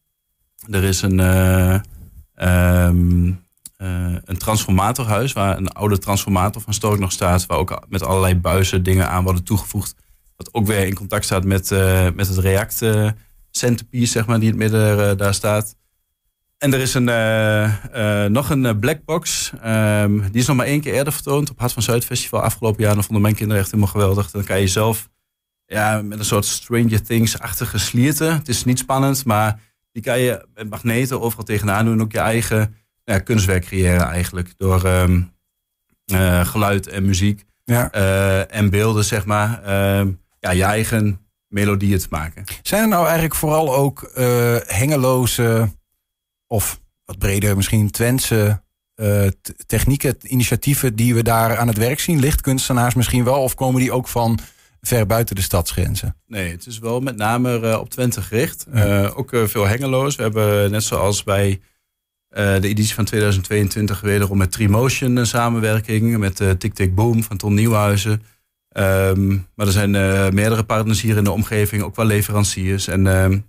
Er 0.69 0.83
is 0.83 1.01
een, 1.01 1.19
um, 2.35 3.41
een 4.25 4.37
transformatorhuis 4.37 5.33
waar 5.33 5.57
een 5.57 5.71
oude 5.71 5.97
transformator 5.97 6.61
van 6.61 6.73
Stork 6.73 6.99
nog 6.99 7.11
staat. 7.11 7.45
Waar 7.45 7.57
ook 7.57 7.85
met 7.89 8.03
allerlei 8.03 8.35
buizen 8.35 8.83
dingen 8.83 9.09
aan 9.09 9.23
worden 9.23 9.43
toegevoegd. 9.43 9.95
Wat 10.35 10.53
ook 10.53 10.65
weer 10.65 10.87
in 10.87 10.93
contact 10.95 11.25
staat 11.25 11.43
met, 11.43 11.69
met 12.15 12.27
het 12.27 12.37
React 12.37 12.81
centerpiece, 13.51 14.11
zeg 14.11 14.25
maar, 14.25 14.39
die 14.39 14.51
in 14.53 14.59
het 14.59 14.71
midden 14.71 15.17
daar 15.17 15.33
staat. 15.33 15.75
En 16.63 16.73
er 16.73 16.79
is 16.79 16.93
een, 16.93 18.31
nog 18.31 18.49
een 18.49 18.79
blackbox. 18.79 19.51
Um, 19.65 20.21
die 20.31 20.41
is 20.41 20.47
nog 20.47 20.55
maar 20.57 20.65
één 20.65 20.81
keer 20.81 20.93
eerder 20.93 21.13
vertoond 21.13 21.49
op 21.49 21.59
Hart 21.59 21.73
van 21.73 21.81
Zuid 21.83 22.05
Festival 22.05 22.41
afgelopen 22.41 22.81
jaar. 22.81 22.89
En 22.89 22.95
dat 22.95 23.05
vonden 23.05 23.23
mijn 23.23 23.35
kinderen 23.35 23.61
echt 23.61 23.71
helemaal 23.71 23.91
geweldig. 23.93 24.31
Dan 24.31 24.43
kan 24.43 24.59
je 24.59 24.67
zelf 24.67 25.09
ja, 25.65 26.01
met 26.01 26.19
een 26.19 26.25
soort 26.25 26.45
Stranger 26.45 27.03
Things-achtige 27.03 27.77
slierte. 27.77 28.23
Het 28.25 28.47
is 28.47 28.63
niet 28.63 28.79
spannend, 28.79 29.25
maar 29.25 29.59
die 29.91 30.03
kan 30.03 30.19
je 30.19 30.45
met 30.53 30.69
magneten 30.69 31.21
overal 31.21 31.45
tegenaan 31.45 31.85
doen. 31.85 31.93
En 31.93 32.01
ook 32.01 32.11
je 32.11 32.19
eigen 32.19 32.75
ja, 33.03 33.19
kunstwerk 33.19 33.65
creëren 33.65 34.07
eigenlijk. 34.07 34.53
Door 34.57 34.83
ehm, 34.83 35.21
eh, 36.05 36.45
geluid 36.45 36.87
en 36.87 37.05
muziek 37.05 37.43
Ja. 37.63 37.91
eh, 37.91 38.55
en 38.55 38.69
beelden, 38.69 39.03
zeg 39.05 39.25
maar. 39.25 39.63
ehm, 39.63 40.11
ja, 40.39 40.51
je 40.51 40.63
eigen 40.63 41.19
melodieën 41.47 41.99
te 41.99 42.07
maken. 42.09 42.43
Zijn 42.61 42.81
er 42.81 42.87
nou 42.89 43.03
eigenlijk 43.03 43.35
vooral 43.35 43.75
ook 43.75 44.03
eh 44.03 44.55
hengeloze 44.65 45.69
of 46.53 46.81
wat 47.05 47.17
breder 47.17 47.55
misschien 47.55 47.91
Twentse 47.91 48.61
eh, 48.95 49.27
technieken, 49.65 50.15
initiatieven 50.21 50.95
die 50.95 51.15
we 51.15 51.23
daar 51.23 51.57
aan 51.57 51.67
het 51.67 51.77
werk 51.77 51.99
zien? 51.99 52.19
Lichtkunstenaars 52.19 52.93
misschien 52.93 53.23
wel? 53.23 53.41
Of 53.41 53.55
komen 53.55 53.81
die 53.81 53.91
ook 53.91 54.07
van 54.07 54.39
ver 54.81 55.05
buiten 55.05 55.35
de 55.35 55.41
stadsgrenzen? 55.41 56.15
Nee, 56.27 56.51
het 56.51 56.65
is 56.65 56.79
wel 56.79 56.99
met 56.99 57.15
name 57.15 57.59
eh, 57.59 57.79
op 57.79 57.89
Twente 57.89 58.21
gericht. 58.21 58.65
Ja. 58.73 59.03
Eh, 59.03 59.17
ook 59.17 59.29
veel 59.43 59.67
hengeloos. 59.67 60.15
We 60.15 60.23
hebben 60.23 60.71
net 60.71 60.83
zoals 60.83 61.23
bij 61.23 61.61
de 62.29 62.59
editie 62.61 62.93
van 62.93 63.05
2022 63.05 64.01
wederom 64.01 64.37
met 64.37 64.51
Trimotion 64.51 65.15
een 65.15 65.27
samenwerking. 65.27 66.17
Met 66.17 66.35
Tik 66.57 66.73
Tik 66.73 66.95
Boom 66.95 67.23
van 67.23 67.37
Ton 67.37 67.53
Nieuwhuizen. 67.53 68.23
Ehm, 68.69 69.29
maar 69.55 69.65
er 69.65 69.71
zijn 69.71 69.91
meerdere 70.33 70.63
partners 70.63 71.01
hier 71.01 71.17
in 71.17 71.23
de 71.23 71.31
omgeving, 71.31 71.83
ook 71.83 71.95
wel 71.95 72.05
leveranciers. 72.05 72.87
En 72.87 73.07
ehm, 73.07 73.39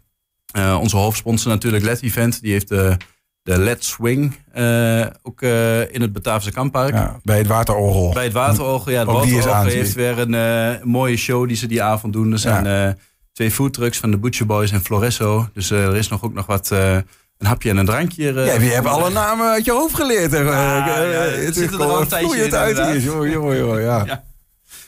eh, 0.54 0.78
onze 0.80 0.96
hoofdsponsor 0.96 1.50
natuurlijk 1.52 1.84
LED 1.84 2.02
Event. 2.02 2.40
Die 2.40 2.52
heeft 2.52 2.68
de, 2.68 2.96
de 3.42 3.58
LED 3.58 3.84
Swing 3.84 4.34
eh, 4.52 5.06
ook 5.22 5.42
eh, 5.42 5.80
in 5.94 6.00
het 6.00 6.12
Bataafse 6.12 6.52
Kamppark. 6.52 6.92
Ja, 6.94 7.20
bij 7.22 7.38
het 7.38 7.46
waterorgel. 7.46 8.12
Bij 8.12 8.24
het 8.24 8.32
Waterorgel, 8.32 8.92
ja, 8.92 8.98
het 8.98 9.08
Ook 9.08 9.14
Waterorgel 9.14 9.64
heeft 9.64 9.94
weer 9.94 10.18
een 10.18 10.34
eh, 10.34 10.82
mooie 10.84 11.16
show 11.16 11.48
die 11.48 11.56
ze 11.56 11.66
die 11.66 11.82
avond 11.82 12.12
doen. 12.12 12.32
Er 12.32 12.38
zijn 12.38 12.66
eh, 12.66 12.88
twee 13.32 13.50
foodtrucks 13.50 13.98
van 13.98 14.10
de 14.10 14.18
Butcher 14.18 14.46
Boys 14.46 14.70
en 14.72 14.80
Floresso. 14.80 15.48
Dus 15.54 15.70
eh, 15.70 15.84
er 15.84 15.96
is 15.96 16.08
nog 16.08 16.24
ook 16.24 16.34
nog 16.34 16.46
wat, 16.46 16.70
eh, 16.70 16.96
een 17.38 17.46
hapje 17.46 17.70
en 17.70 17.76
een 17.76 17.86
drankje. 17.86 18.28
eh, 18.32 18.46
Ja, 18.46 18.52
je 18.60 18.70
hebt 18.70 18.86
alle 18.86 19.10
namen 19.10 19.46
uit 19.50 19.64
je 19.64 19.72
hoofd 19.72 19.94
geleerd. 19.94 20.32
Ja, 20.32 20.38
Eh, 20.38 20.44
ja, 20.46 21.24
eh, 21.24 21.44
het 21.44 21.54
zitten 21.54 21.80
er 21.80 21.86
al 21.86 22.00
een 22.00 22.08
tijdje 22.08 22.44
in, 22.44 22.54
uit 22.54 22.76
hier, 22.86 23.00
jongen, 23.00 23.30
jongen, 23.30 23.58
jongen, 23.58 23.82
ja. 23.82 24.02
Ja. 24.06 24.24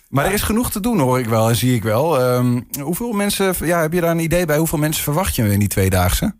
Maar 0.08 0.24
er 0.24 0.32
is 0.32 0.42
genoeg 0.42 0.70
te 0.70 0.80
doen, 0.80 0.98
hoor 0.98 1.18
ik 1.18 1.26
wel 1.26 1.48
en 1.48 1.56
zie 1.56 1.74
ik 1.74 1.82
wel. 1.82 2.20
Ehm, 2.20 2.60
hoeveel 2.80 3.12
mensen, 3.12 3.54
ja, 3.66 3.80
heb 3.80 3.92
je 3.92 4.00
daar 4.00 4.10
een 4.10 4.18
idee 4.18 4.46
bij? 4.46 4.58
Hoeveel 4.58 4.78
mensen 4.78 5.02
verwacht 5.02 5.34
je 5.36 5.52
in 5.52 5.58
die 5.58 5.68
tweedaagse? 5.68 6.34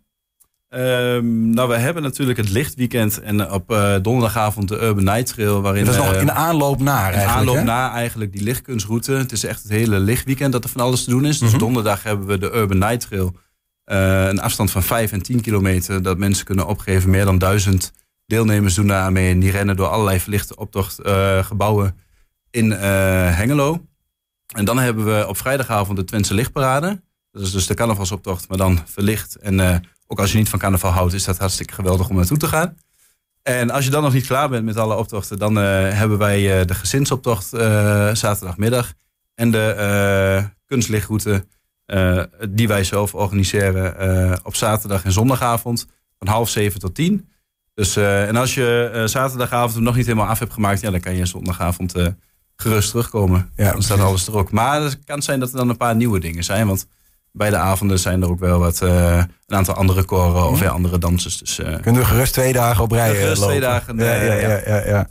Ehm, 0.69 1.49
nou, 1.49 1.69
we 1.69 1.75
hebben 1.77 2.03
natuurlijk 2.03 2.37
het 2.37 2.49
lichtweekend 2.49 3.21
en 3.21 3.51
op 3.51 3.71
eh, 3.71 3.95
donderdagavond 4.01 4.67
de 4.67 4.81
Urban 4.81 5.03
Night 5.03 5.25
Trail. 5.25 5.61
Waarin, 5.61 5.85
dat 5.85 5.93
is 5.93 5.99
nog 5.99 6.13
eh, 6.13 6.19
in 6.19 6.25
de 6.25 6.31
aanloop 6.31 6.79
naar 6.79 7.11
in 7.13 7.17
eigenlijk. 7.19 7.37
aanloop 7.39 7.55
hè? 7.55 7.63
na 7.63 7.91
eigenlijk 7.91 8.31
die 8.31 8.43
lichtkunstroute. 8.43 9.11
Het 9.11 9.31
is 9.31 9.43
echt 9.43 9.63
het 9.63 9.71
hele 9.71 9.99
lichtweekend 9.99 10.51
dat 10.51 10.63
er 10.63 10.69
van 10.69 10.81
alles 10.81 11.03
te 11.03 11.09
doen 11.09 11.25
is. 11.25 11.39
Dus 11.39 11.49
Mhm. 11.49 11.59
donderdag 11.59 12.03
hebben 12.03 12.27
we 12.27 12.37
de 12.37 12.51
Urban 12.53 12.77
Night 12.77 12.99
Trail. 12.99 13.35
Eh, 13.83 14.27
een 14.27 14.41
afstand 14.41 14.71
van 14.71 14.83
5 14.83 15.11
en 15.11 15.21
10 15.21 15.41
kilometer 15.41 16.01
dat 16.01 16.17
mensen 16.17 16.45
kunnen 16.45 16.67
opgeven. 16.67 17.09
Meer 17.09 17.25
dan 17.25 17.37
duizend 17.37 17.91
deelnemers 18.25 18.73
doen 18.73 18.87
daar 18.87 19.11
mee. 19.11 19.31
En 19.31 19.39
die 19.39 19.51
rennen 19.51 19.75
door 19.75 19.87
allerlei 19.87 20.19
verlichte 20.19 20.55
optochtgebouwen 20.55 21.45
gebouwen 21.45 21.95
in 22.51 22.73
eh, 22.73 22.79
Hengelo. 23.37 23.85
En 24.55 24.65
dan 24.65 24.79
hebben 24.79 25.05
we 25.05 25.27
op 25.27 25.37
vrijdagavond 25.37 25.97
de 25.97 26.03
Twentse 26.03 26.33
Lichtparade. 26.33 27.01
Dat 27.31 27.41
is 27.41 27.51
dus 27.51 27.67
de 27.67 27.73
carnavalsoptocht, 27.73 28.47
maar 28.49 28.57
dan 28.57 28.79
verlicht. 28.85 29.35
En 29.35 29.59
eh, 29.59 29.75
ook 30.07 30.19
als 30.19 30.31
je 30.31 30.37
niet 30.37 30.49
van 30.49 30.59
carnaval 30.59 30.91
houdt, 30.91 31.13
is 31.13 31.23
dat 31.23 31.37
hartstikke 31.37 31.73
geweldig 31.73 32.09
om 32.09 32.15
naartoe 32.15 32.37
te 32.37 32.47
gaan. 32.47 32.77
En 33.43 33.69
als 33.69 33.85
je 33.85 33.91
dan 33.91 34.03
nog 34.03 34.13
niet 34.13 34.25
klaar 34.25 34.49
bent 34.49 34.65
met 34.65 34.77
alle 34.77 34.95
optochten, 34.95 35.39
dan 35.39 35.57
eh, 35.57 35.63
hebben 35.91 36.17
wij 36.17 36.65
de 36.65 36.73
gezinsoptocht 36.73 37.47
zaterdagmiddag. 38.17 38.93
En 39.35 39.51
de 39.51 40.49
kunstlichtroute 40.65 41.45
die 42.49 42.67
wij 42.67 42.83
zelf 42.83 43.13
organiseren 43.13 44.45
op 44.45 44.55
zaterdag 44.55 45.03
en 45.03 45.11
zondagavond 45.11 45.87
van 46.19 46.27
half 46.27 46.49
zeven 46.49 46.79
tot 46.79 46.95
tien. 46.95 47.29
Dus, 47.73 47.95
en 47.95 48.35
als 48.35 48.53
je 48.53 49.01
zaterdagavond 49.05 49.83
nog 49.83 49.95
niet 49.95 50.05
helemaal 50.05 50.27
af 50.27 50.39
hebt 50.39 50.53
gemaakt, 50.53 50.81
ja, 50.81 50.91
dan 50.91 50.99
kan 50.99 51.15
je 51.15 51.25
zondagavond 51.25 51.93
gerust 52.57 52.89
terugkomen. 52.89 53.49
Ja, 53.55 53.71
dan 53.71 53.81
staat 53.83 53.99
alles 53.99 54.27
er 54.27 54.37
ook. 54.37 54.51
Maar 54.51 54.81
het 54.81 54.99
kan 55.05 55.21
zijn 55.21 55.39
dat 55.39 55.51
er 55.51 55.57
dan 55.57 55.69
een 55.69 55.77
paar 55.77 55.95
nieuwe 55.95 56.19
dingen 56.19 56.43
zijn. 56.43 56.67
Want 56.67 56.87
bij 57.31 57.49
de 57.49 57.57
avonden 57.57 57.99
zijn 57.99 58.21
er 58.21 58.29
ook 58.29 58.39
wel 58.39 58.59
wat, 58.59 58.81
eh, 58.81 59.23
een 59.47 59.55
aantal 59.55 59.73
andere 59.73 60.03
koren 60.03 60.49
of 60.49 60.59
weer 60.59 60.69
andere 60.69 60.97
dansers. 60.97 61.37
Dus, 61.37 61.59
eh, 61.59 61.75
Kunnen 61.81 62.01
we 62.01 62.07
gerust 62.07 62.33
twee 62.33 62.53
dagen 62.53 62.83
op 62.83 62.91
rij 62.91 63.11
eh, 63.11 63.19
Gerust 63.19 63.41
lopen. 63.41 63.47
twee 63.55 63.69
dagen, 63.69 63.97
Ja, 63.97 64.03
eh, 64.13 64.41
ja, 64.41 64.49
ja. 64.49 64.61
ja, 64.75 64.87
ja. 64.87 65.07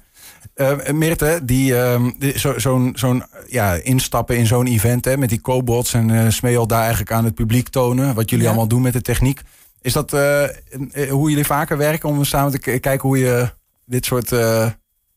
Eh, 0.54 0.92
Meerte, 0.92 1.40
die, 1.42 1.76
ehm, 1.78 2.10
die- 2.18 2.38
zo- 2.38 2.58
zo'n 2.58 2.92
zo'n 2.94 3.24
ja, 3.46 3.72
instappen 3.74 4.36
in 4.36 4.46
zo'n 4.46 4.66
event 4.66 5.04
hè, 5.04 5.16
met 5.16 5.28
die 5.28 5.40
cobots 5.40 5.92
en 5.94 6.10
eh 6.10 6.30
Smeel 6.30 6.66
daar 6.66 6.80
eigenlijk 6.80 7.12
aan 7.12 7.24
het 7.24 7.34
publiek 7.34 7.68
tonen 7.68 8.14
wat 8.14 8.30
jullie 8.30 8.44
Ja. 8.44 8.50
allemaal 8.50 8.68
doen 8.68 8.82
met 8.82 8.92
de 8.92 9.00
techniek. 9.02 9.40
Is 9.80 9.92
dat 9.92 10.12
eh, 10.12 10.44
eh, 10.44 10.50
hoe 11.10 11.28
jullie 11.30 11.44
vaker 11.46 11.76
werken 11.76 12.08
om 12.08 12.24
samen 12.24 12.50
te 12.50 12.58
kijken 12.58 13.00
hoe 13.00 13.18
je 13.18 13.48
dit 13.84 14.04
soort 14.04 14.32
eh, 14.32 14.66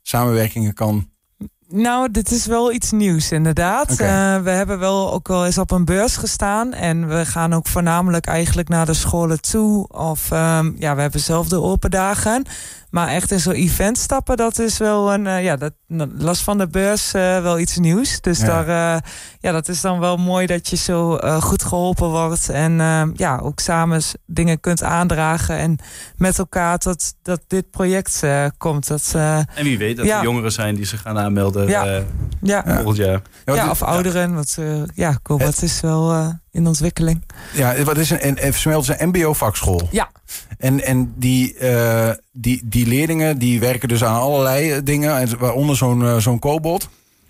samenwerkingen 0.01 0.73
kan? 0.73 1.09
Nou, 1.71 2.11
dit 2.11 2.31
is 2.31 2.45
wel 2.45 2.71
iets 2.71 2.91
nieuws, 2.91 3.31
inderdaad. 3.31 3.89
Eh, 3.89 4.37
we 4.37 4.49
hebben 4.49 4.79
wel 4.79 5.13
ook 5.13 5.27
wel 5.27 5.45
eens 5.45 5.57
op 5.57 5.71
een 5.71 5.85
beurs 5.85 6.17
gestaan. 6.17 6.73
En 6.73 7.07
we 7.07 7.25
gaan 7.25 7.53
ook 7.53 7.67
voornamelijk 7.67 8.25
eigenlijk 8.25 8.69
naar 8.69 8.85
de 8.85 8.93
scholen 8.93 9.41
toe. 9.41 9.87
Of 9.87 10.31
ehm, 10.31 10.71
ja, 10.77 10.95
we 10.95 11.01
hebben 11.01 11.19
zelf 11.19 11.47
de 11.47 11.61
open 11.61 11.91
dagen. 11.91 12.43
Maar 12.89 13.07
echt 13.07 13.31
in 13.31 13.39
zo'n 13.39 13.53
event 13.53 13.97
stappen, 13.97 14.37
dat 14.37 14.59
is 14.59 14.77
wel 14.77 15.13
een, 15.13 15.27
eh, 15.27 15.43
ja, 15.43 15.55
dat, 15.55 15.73
last 16.17 16.41
van 16.41 16.57
de 16.57 16.67
beurs 16.67 17.13
eh, 17.13 17.41
wel 17.41 17.59
iets 17.59 17.77
nieuws. 17.77 18.21
Dus 18.21 18.39
Ja. 18.39 18.45
daar, 18.45 18.95
eh, 18.95 19.01
ja, 19.39 19.51
dat 19.51 19.67
is 19.67 19.81
dan 19.81 19.99
wel 19.99 20.17
mooi 20.17 20.45
dat 20.45 20.67
je 20.69 20.75
zo 20.75 21.17
goed 21.39 21.63
geholpen 21.63 22.09
wordt. 22.09 22.49
En 22.49 22.73
ja, 23.15 23.37
ook 23.43 23.59
samen 23.59 24.01
dingen 24.25 24.59
kunt 24.59 24.83
aandragen. 24.83 25.57
En 25.57 25.77
met 26.15 26.37
elkaar 26.39 26.77
tot 26.77 27.13
dat 27.21 27.41
dit 27.47 27.69
project 27.71 28.23
komt. 28.57 28.87
Dat, 28.87 29.11
en 29.15 29.45
wie 29.63 29.77
weet 29.77 29.97
dat 29.97 30.05
Ja. 30.05 30.17
er 30.17 30.23
jongeren 30.23 30.51
zijn 30.51 30.75
die 30.75 30.85
zich 30.85 31.01
gaan 31.01 31.19
aanmelden 31.19 31.67
Ja. 31.67 32.03
Eh, 32.41 32.47
ja. 32.49 32.63
Ja. 32.65 32.75
volgend 32.75 32.97
jaar. 32.97 33.21
Ja, 33.45 33.53
Ja, 33.55 33.61
wat- 33.61 33.71
of 33.71 33.81
ouderen. 33.83 34.33
Want 34.33 34.55
eh, 34.59 34.65
ja, 34.95 35.19
Cobalt 35.23 35.63
is 35.63 35.81
wel 35.81 36.11
eh, 36.11 36.27
in 36.51 36.67
ontwikkeling. 36.67 37.23
Ja, 37.53 37.83
wat 37.83 37.97
is 37.97 38.09
een, 38.09 38.19
en, 38.19 38.37
en 38.37 38.53
Smeelt 38.53 38.89
is 38.89 38.95
een 38.99 39.07
mbo-vakschool. 39.07 39.87
Ja. 39.91 40.09
En, 40.57 40.83
en 40.83 41.13
die, 41.17 41.57
eh, 41.57 42.09
die, 42.31 42.61
die 42.65 42.87
leerlingen 42.87 43.37
die 43.37 43.59
werken 43.59 43.87
dus 43.87 44.03
aan 44.03 44.19
allerlei 44.21 44.71
eh, 44.71 44.79
dingen, 44.83 45.17
en 45.17 45.37
waaronder 45.39 45.75
zo'n 45.77 46.05
eh, 46.05 46.17
zo'n 46.17 46.39
kobold. 46.39 46.89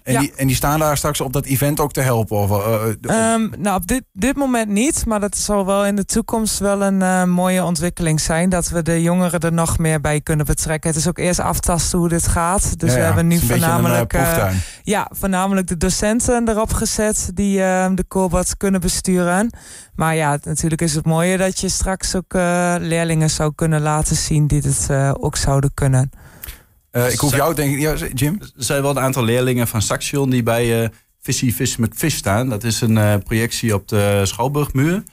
En, 0.10 0.16
Ja. 0.16 0.20
die, 0.20 0.34
en 0.36 0.48
die 0.48 0.56
staan 0.56 0.80
daar 0.80 0.98
straks 0.98 1.22
op 1.22 1.34
dat 1.34 1.46
event 1.46 1.80
ook 1.80 1.92
te 1.92 2.02
helpen. 2.02 2.38
Of, 2.38 2.52
eh, 2.52 2.74
eh, 3.02 3.34
Ehm, 3.34 3.48
nou, 3.58 3.76
op 3.76 3.88
dit, 3.88 4.04
dit 4.14 4.36
moment 4.36 4.70
niet. 4.70 5.06
Maar 5.06 5.20
dat 5.20 5.38
zal 5.38 5.66
wel 5.66 5.86
in 5.86 5.96
de 5.96 6.06
toekomst 6.06 6.60
wel 6.60 6.82
een 6.84 7.02
eh, 7.02 7.24
mooie 7.24 7.64
ontwikkeling 7.64 8.20
zijn. 8.20 8.50
Dat 8.50 8.70
we 8.70 8.82
de 8.82 9.02
jongeren 9.02 9.40
er 9.40 9.54
nog 9.54 9.78
meer 9.78 10.02
bij 10.02 10.22
kunnen 10.22 10.46
betrekken. 10.46 10.90
Het 10.90 11.00
is 11.00 11.08
ook 11.08 11.18
eerst 11.18 11.40
aftasten 11.40 12.00
hoe 12.00 12.10
dit 12.10 12.28
gaat. 12.28 12.80
Dus 12.80 12.90
ja, 12.92 12.98
we 12.98 13.04
hebben 13.04 13.28
nu 13.28 13.36
een 13.36 13.42
een, 13.42 13.48
voornamelijk... 13.48 14.08
proeftuin. 14.08 14.62
ja, 14.84 15.10
voornamelijk 15.14 15.68
de 15.68 15.78
docenten 15.78 16.50
erop 16.50 16.74
gezet 16.74 17.32
die 17.34 17.64
eh, 17.64 17.90
de 17.96 18.06
Cobalt 18.08 18.58
kunnen 18.58 18.82
besturen. 18.82 19.50
Maar 19.96 20.16
ja, 20.16 20.38
natuurlijk 20.44 20.82
is 20.82 20.96
het 20.96 21.06
mooie 21.06 21.38
dat 21.38 21.60
je 21.60 21.70
straks 21.70 22.16
ook 22.16 22.34
leerlingen 22.80 23.30
zou 23.30 23.52
kunnen 23.56 23.82
laten 23.82 24.16
zien 24.16 24.48
die 24.48 24.62
dit 24.62 24.88
ook 25.20 25.36
zouden 25.36 25.72
kunnen. 25.74 26.10
Eh, 26.92 27.12
ik 27.12 27.20
hoef 27.20 27.36
jou 27.36 27.56
denk 27.56 27.74
ik... 27.74 27.80
Ja, 27.80 27.94
Jim? 28.14 28.38
Er 28.40 28.64
zijn 28.64 28.82
wel 28.82 28.92
een 28.92 29.00
aantal 29.00 29.24
leerlingen 29.24 29.68
van 29.68 29.82
Saxion 29.82 30.30
die 30.30 30.44
bij 30.44 30.84
eh 30.84 30.90
Visie 31.22 31.56
Vis 31.56 31.78
McFish 31.78 32.16
staan. 32.16 32.50
Dat 32.50 32.64
is 32.64 32.82
een 32.82 32.98
eh, 32.98 33.16
projectie 33.24 33.74
op 33.74 33.88
de 33.88 34.22
Schouwburgmuur. 34.24 35.04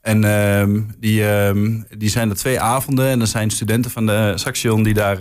En 0.00 0.24
ehm, 0.24 0.80
die, 0.98 1.28
ehm, 1.28 1.80
die 1.98 2.08
zijn 2.08 2.30
er 2.30 2.36
twee 2.36 2.60
avonden. 2.60 3.08
En 3.08 3.20
er 3.20 3.26
zijn 3.26 3.50
studenten 3.50 3.90
van 3.90 4.06
de 4.06 4.32
Saxion 4.34 4.82
die 4.82 4.94
daar 4.94 5.18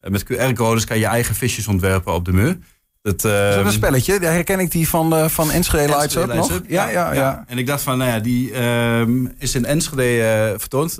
met 0.00 0.24
QR-codes 0.24 0.84
kan 0.84 0.98
je 0.98 1.06
eigen 1.06 1.34
visjes 1.34 1.68
ontwerpen 1.68 2.14
op 2.14 2.24
de 2.24 2.32
muur. 2.32 2.58
Dat, 3.02 3.14
Is 3.14 3.22
dat 3.22 3.54
ehm, 3.54 3.66
een 3.66 3.72
spelletje? 3.72 4.20
Daar 4.20 4.32
herken 4.32 4.60
ik 4.60 4.70
die 4.70 4.88
van, 4.88 5.30
van 5.30 5.50
Enschede 5.50 5.96
Lights 5.96 6.16
Up 6.16 6.34
nog. 6.34 6.50
Up, 6.50 6.64
Ja, 6.68 6.88
ja, 6.88 7.12
ja. 7.12 7.44
En 7.46 7.58
ik 7.58 7.66
dacht 7.66 7.82
van, 7.82 7.98
nou 7.98 8.10
ja, 8.10 8.18
die 8.18 8.52
ehm, 8.52 9.26
is 9.38 9.54
in 9.54 9.64
Enschede 9.64 10.54
vertoond. 10.58 10.98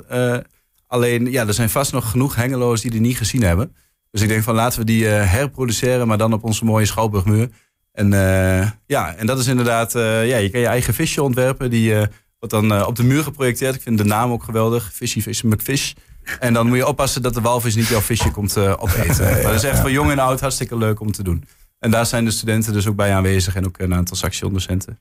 Alleen, 0.87 1.31
ja, 1.31 1.47
er 1.47 1.55
zijn 1.55 1.71
vast 1.71 1.93
nog 1.93 2.11
genoeg 2.11 2.35
hengeloos 2.35 2.81
die 2.81 2.91
die 2.91 3.01
niet 3.01 3.17
gezien 3.17 3.43
hebben. 3.43 3.75
Dus 4.17 4.25
ik 4.25 4.31
denk 4.31 4.45
van, 4.45 4.55
laten 4.55 4.79
we 4.79 4.85
die 4.85 5.09
eh, 5.09 5.31
herproduceren, 5.31 6.07
maar 6.07 6.19
dan 6.19 6.33
op 6.33 6.45
onze 6.45 6.65
mooie 6.65 6.87
Schouwburgmuur. 6.87 7.49
En 7.93 8.13
eh, 8.13 8.71
ja, 8.87 9.15
en 9.15 9.27
dat 9.27 9.39
is 9.39 9.47
inderdaad, 9.47 9.95
eh, 9.95 10.29
ja, 10.29 10.37
je 10.37 10.51
kan 10.51 10.61
je 10.61 10.67
eigen 10.67 10.95
visje 10.95 11.23
ontwerpen. 11.23 11.71
Die 11.71 11.95
wordt 12.39 12.55
dan 12.55 12.87
op 12.87 12.97
de 12.97 13.03
muur 13.03 13.23
geprojecteerd. 13.23 13.75
Ik 13.75 13.83
vind 13.83 13.99
de 13.99 14.05
naam 14.05 14.33
ook 14.33 14.43
geweldig. 14.43 14.91
Fishy 14.93 15.21
Fish 15.21 15.43
McFish. 15.43 15.93
En 16.41 16.53
dan 16.53 16.67
moet 16.67 16.77
je 16.77 16.87
oppassen 16.87 17.23
dat 17.23 17.35
de 17.35 17.41
walvis 17.41 17.75
niet 17.75 17.87
jouw 17.87 18.01
visje 18.01 18.31
komt 18.31 18.57
opeten. 18.59 19.25
Maar 19.25 19.43
dat 19.43 19.55
is 19.55 19.65
echt 19.65 19.81
voor 19.81 19.91
jong 19.91 20.11
en 20.11 20.19
oud 20.19 20.41
hartstikke 20.41 20.77
leuk 20.77 21.01
om 21.01 21.13
te 21.13 21.23
doen. 21.23 21.45
En 21.79 21.91
daar 21.91 22.07
zijn 22.07 22.25
de 22.25 22.31
studenten 22.31 22.73
dus 22.73 22.87
ook 22.87 22.97
bij 22.97 23.15
aanwezig 23.15 23.55
en 23.55 23.67
ook 23.67 23.79
een 23.79 23.95
aantal 23.95 24.17
Saxion 24.17 24.53
docenten. 24.53 24.99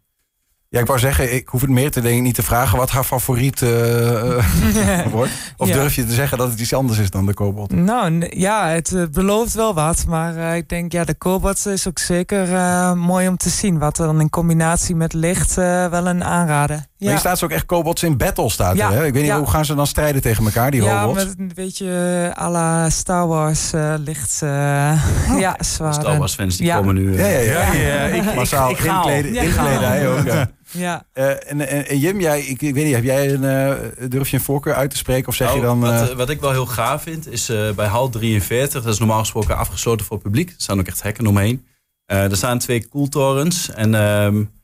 Ja, 0.75 0.81
ik 0.81 0.87
wou 0.87 0.99
zeggen, 0.99 1.33
ik 1.33 1.47
hoef 1.47 1.61
het 1.61 1.69
meer 1.69 1.91
te 1.91 2.01
denken, 2.01 2.23
niet 2.23 2.35
te 2.35 2.43
vragen 2.43 2.77
wat 2.77 2.89
haar 2.89 3.03
favoriet 3.03 3.61
uh, 3.61 5.09
wordt. 5.11 5.31
Of 5.57 5.69
durf 5.69 5.95
je 5.95 6.05
te 6.05 6.13
zeggen 6.13 6.37
dat 6.37 6.49
het 6.49 6.59
iets 6.59 6.73
anders 6.73 6.99
is 6.99 7.09
dan 7.09 7.25
de 7.25 7.33
kobold? 7.33 7.71
Nou, 7.71 8.27
ja, 8.39 8.67
het 8.67 9.07
belooft 9.11 9.53
wel 9.53 9.73
wat. 9.73 10.05
Maar 10.07 10.35
uh, 10.35 10.55
ik 10.55 10.69
denk, 10.69 10.91
ja, 10.91 11.03
de 11.03 11.13
kobold 11.13 11.65
is 11.65 11.87
ook 11.87 11.99
zeker 11.99 12.49
uh, 12.49 12.93
mooi 12.93 13.27
om 13.27 13.37
te 13.37 13.49
zien. 13.49 13.79
Wat 13.79 13.97
er 13.97 14.05
dan 14.05 14.19
in 14.19 14.29
combinatie 14.29 14.95
met 14.95 15.13
licht 15.13 15.55
wel 15.55 16.07
een 16.07 16.23
aanraden. 16.23 16.85
Ja. 17.05 17.11
Maar 17.11 17.21
je 17.21 17.27
staat 17.27 17.37
ze 17.37 17.45
ook 17.45 17.51
echt 17.51 17.65
kobolds 17.65 18.03
in 18.03 18.17
battle, 18.17 18.49
staat 18.49 18.75
ja. 18.75 18.91
er, 18.91 18.97
hè? 18.97 19.05
Ik 19.05 19.13
weet 19.13 19.23
niet, 19.23 19.31
hoe 19.31 19.47
gaan 19.47 19.65
ze 19.65 19.75
dan 19.75 19.87
strijden 19.87 20.21
tegen 20.21 20.45
elkaar, 20.45 20.71
die 20.71 20.83
ja, 20.83 21.01
robots? 21.01 21.21
Ja, 21.21 21.27
met 21.27 21.39
een 21.39 21.51
beetje 21.55 22.33
à 22.39 22.49
la 22.49 22.89
Star 22.89 23.27
Wars 23.27 23.71
licht, 23.97 24.39
oh. 24.43 25.39
ja, 25.39 25.55
zwaar. 25.59 25.93
Star 25.93 26.17
Wars 26.17 26.33
fans, 26.33 26.57
die 26.57 26.73
komen 26.73 26.95
nu... 26.95 27.17
ja, 27.17 27.27
ja, 27.27 27.39
ja. 27.39 27.73
ja, 27.73 28.03
Ik, 28.17 28.35
Massaal 28.35 28.69
ik, 28.69 28.79
ik, 28.79 28.85
inkleden, 28.85 29.35
inkleden, 29.35 29.87
hij 29.87 30.09
ook, 30.09 30.25
ja. 30.25 30.49
Ja. 30.71 31.05
Uh, 31.13 31.29
en, 31.29 31.67
en, 31.67 31.87
en, 31.87 31.99
Jim, 31.99 32.19
jij, 32.19 32.41
ik, 32.41 32.61
ik, 32.61 32.73
weet 32.73 32.85
niet, 32.85 32.95
heb 32.95 33.03
jij 33.03 33.33
een, 33.33 33.43
uh, 33.43 34.09
durf 34.09 34.29
je 34.29 34.37
een 34.37 34.43
voorkeur 34.43 34.73
uit 34.73 34.89
te 34.89 34.97
spreken? 34.97 35.27
Of 35.27 35.35
zeg 35.35 35.47
nou, 35.47 35.59
je 35.59 35.65
dan. 35.65 35.83
Uh... 35.83 35.99
Wat, 35.99 36.13
wat, 36.13 36.29
ik 36.29 36.41
wel 36.41 36.51
heel 36.51 36.65
gaaf 36.65 37.01
vind, 37.01 37.31
is 37.31 37.51
bij 37.75 37.87
hal 37.87 38.09
43, 38.09 38.83
dat 38.83 38.93
is 38.93 38.99
normaal 38.99 39.19
gesproken 39.19 39.57
afgesloten 39.57 40.05
voor 40.05 40.15
het 40.15 40.25
publiek. 40.25 40.49
Er 40.49 40.55
staan 40.57 40.79
ook 40.79 40.87
echt 40.87 41.03
hekken 41.03 41.27
omheen. 41.27 41.65
er 42.05 42.37
staan 42.37 42.59
twee 42.59 42.87
koeltorens. 42.87 43.71
En 43.71 43.93
um, 43.93 44.54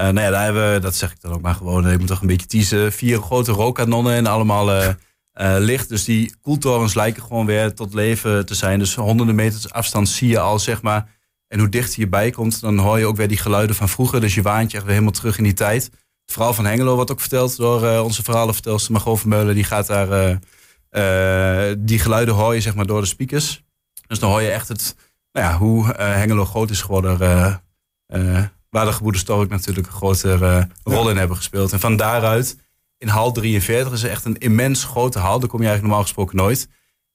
nou 0.00 0.20
ja, 0.20 0.30
daar 0.30 0.44
hebben 0.44 0.72
we, 0.72 0.78
dat 0.78 0.94
zeg 0.94 1.10
ik 1.10 1.20
dan 1.20 1.32
ook 1.32 1.40
maar 1.40 1.54
gewoon, 1.54 1.90
ik 1.90 1.98
moet 1.98 2.08
toch 2.08 2.20
een 2.20 2.26
beetje 2.26 2.46
teasen. 2.46 2.92
Vier 2.92 3.20
grote 3.20 3.52
rookkanonnen 3.52 4.14
en 4.14 4.26
allemaal 4.26 4.94
licht. 5.58 5.88
Dus 5.88 6.04
die 6.04 6.34
koeltorens 6.40 6.94
lijken 6.94 7.22
gewoon 7.22 7.46
weer 7.46 7.74
tot 7.74 7.94
leven 7.94 8.46
te 8.46 8.54
zijn. 8.54 8.78
Dus 8.78 8.94
honderden 8.94 9.34
meters 9.34 9.70
afstand 9.70 10.08
zie 10.08 10.28
je 10.28 10.38
al, 10.38 10.58
zeg 10.58 10.82
maar 10.82 11.18
en 11.48 11.58
hoe 11.58 11.68
dichter 11.68 12.00
je 12.00 12.08
bij 12.08 12.30
komt, 12.30 12.60
dan 12.60 12.78
hoor 12.78 12.98
je 12.98 13.06
ook 13.06 13.16
weer 13.16 13.28
die 13.28 13.36
geluiden 13.36 13.76
van 13.76 13.88
vroeger. 13.88 14.20
Dus 14.20 14.34
je 14.34 14.42
waant 14.42 14.70
je 14.70 14.76
echt 14.76 14.86
weer 14.86 14.94
helemaal 14.94 15.14
terug 15.14 15.38
in 15.38 15.44
die 15.44 15.54
tijd. 15.54 15.84
Het 15.84 16.32
verhaal 16.32 16.54
van 16.54 16.64
Hengelo 16.64 16.94
wordt 16.94 17.10
ook 17.10 17.20
verteld 17.20 17.56
door 17.56 18.00
onze 18.00 18.22
verhalenvertelster 18.22 18.92
Margot 18.92 19.18
Vermeulen. 19.18 19.54
Die 19.54 19.64
gaat 19.64 19.86
daar, 19.86 20.38
die 21.78 21.98
geluiden 21.98 22.34
hoor 22.34 22.54
je 22.54 22.60
zeg 22.60 22.74
maar 22.74 22.86
door 22.86 23.00
de 23.00 23.06
speakers. 23.06 23.62
Dus 24.06 24.18
dan 24.18 24.30
hoor 24.30 24.42
je 24.42 24.50
echt 24.50 24.68
het, 24.68 24.96
nou 25.32 25.46
ja, 25.46 25.58
hoe 25.58 25.86
Hengelo 25.96 26.44
groot 26.44 26.70
is 26.70 26.82
geworden. 26.82 27.18
Waar 28.70 28.84
de 28.84 28.92
gebroeders 28.92 29.22
Stork 29.22 29.50
natuurlijk 29.50 29.86
een 29.86 29.92
grote 29.92 30.68
rol 30.84 31.10
in 31.10 31.16
hebben 31.16 31.36
gespeeld. 31.36 31.72
En 31.72 31.80
van 31.80 31.96
daaruit, 31.96 32.56
in 32.98 33.08
hal 33.08 33.32
43 33.32 33.92
is 33.92 34.02
echt 34.02 34.24
een 34.24 34.38
immens 34.38 34.84
grote 34.84 35.18
hal. 35.18 35.40
Daar 35.40 35.48
kom 35.48 35.60
je 35.60 35.66
eigenlijk 35.66 35.82
normaal 35.82 36.02
gesproken 36.02 36.36
nooit. 36.36 36.68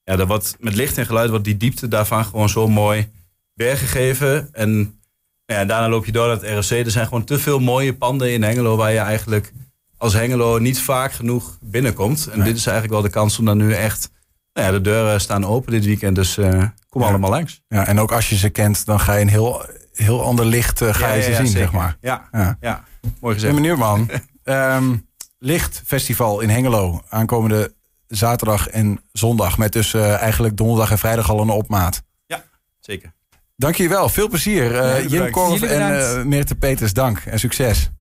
Ja, 0.03 0.15
dat 0.15 0.27
wordt, 0.27 0.55
met 0.59 0.75
licht 0.75 0.97
en 0.97 1.05
geluid 1.05 1.29
wordt 1.29 1.45
die 1.45 1.57
diepte 1.57 1.88
daarvan 1.88 2.25
gewoon 2.25 2.50
zo 2.50 2.67
mooi 2.67 3.12
weergegeven. 3.53 4.50
En 4.51 5.00
ja, 5.45 5.65
daarna 5.65 5.89
loop 5.89 6.05
je 6.05 6.12
door 6.12 6.27
naar 6.27 6.41
het 6.41 6.69
ROC. 6.69 6.85
Er 6.85 6.91
zijn 6.91 7.05
gewoon 7.07 7.24
te 7.24 7.39
veel 7.39 7.59
mooie 7.59 7.93
panden 7.93 8.33
in 8.33 8.43
Hengelo 8.43 8.75
waar 8.75 8.91
je 8.91 9.00
eigenlijk 9.00 9.53
als 9.97 10.13
Hengelo 10.13 10.57
niet 10.57 10.81
vaak 10.81 11.12
genoeg 11.12 11.57
binnenkomt. 11.62 12.27
En 12.27 12.43
dit 12.43 12.55
is 12.55 12.65
eigenlijk 12.65 12.93
wel 12.93 13.01
de 13.01 13.09
kans 13.09 13.39
om 13.39 13.45
dan 13.45 13.57
nu 13.57 13.74
echt... 13.74 14.09
Nou 14.53 14.67
ja, 14.67 14.74
de 14.74 14.81
deuren 14.81 15.21
staan 15.21 15.45
open 15.45 15.71
dit 15.71 15.85
weekend, 15.85 16.15
dus 16.15 16.38
uh, 16.38 16.63
kom 16.89 17.03
allemaal 17.03 17.29
langs. 17.29 17.62
Ja, 17.67 17.88
en 17.88 18.00
ook 18.00 18.12
als 18.12 18.29
je 18.29 18.35
ze 18.35 18.50
kent, 18.50 18.85
dan 18.85 19.00
ga 19.00 19.13
je 19.13 19.21
een 19.21 19.27
heel, 19.27 19.65
heel 19.95 20.23
ander 20.23 20.45
licht 20.45 20.81
uh, 20.81 20.93
ga 20.93 21.13
je 21.13 21.21
ze 21.21 21.35
zien, 21.35 21.47
zeg 21.47 21.71
maar. 21.71 21.97
Ja, 22.01 22.29
ja. 22.61 22.83
mooi 23.21 23.33
gezegd. 23.33 23.53
Meneer 23.53 23.77
man, 23.77 24.09
um, 24.43 25.07
Lichtfestival 25.39 26.39
in 26.39 26.49
Hengelo 26.49 27.01
aankomende 27.09 27.73
zaterdag 28.07 28.67
en 28.67 28.99
zondag. 29.11 29.57
Met 29.57 29.73
dus 29.73 29.93
uh, 29.93 30.21
eigenlijk 30.21 30.57
donderdag 30.57 30.91
en 30.91 30.97
vrijdag 30.97 31.29
al 31.29 31.41
een 31.41 31.49
opmaat. 31.49 32.03
Ja, 32.27 32.43
zeker. 32.79 33.13
Dank 33.55 33.75
je 33.75 33.89
wel. 33.89 34.09
Veel 34.09 34.29
plezier. 34.29 34.71
Uh, 34.71 35.09
Jim 35.09 35.31
Korf 35.31 35.61
en 35.61 35.91
uh, 35.91 36.23
Meerte 36.23 36.55
Peters, 36.55 36.93
dank 36.93 37.19
en 37.19 37.39
succes. 37.39 37.91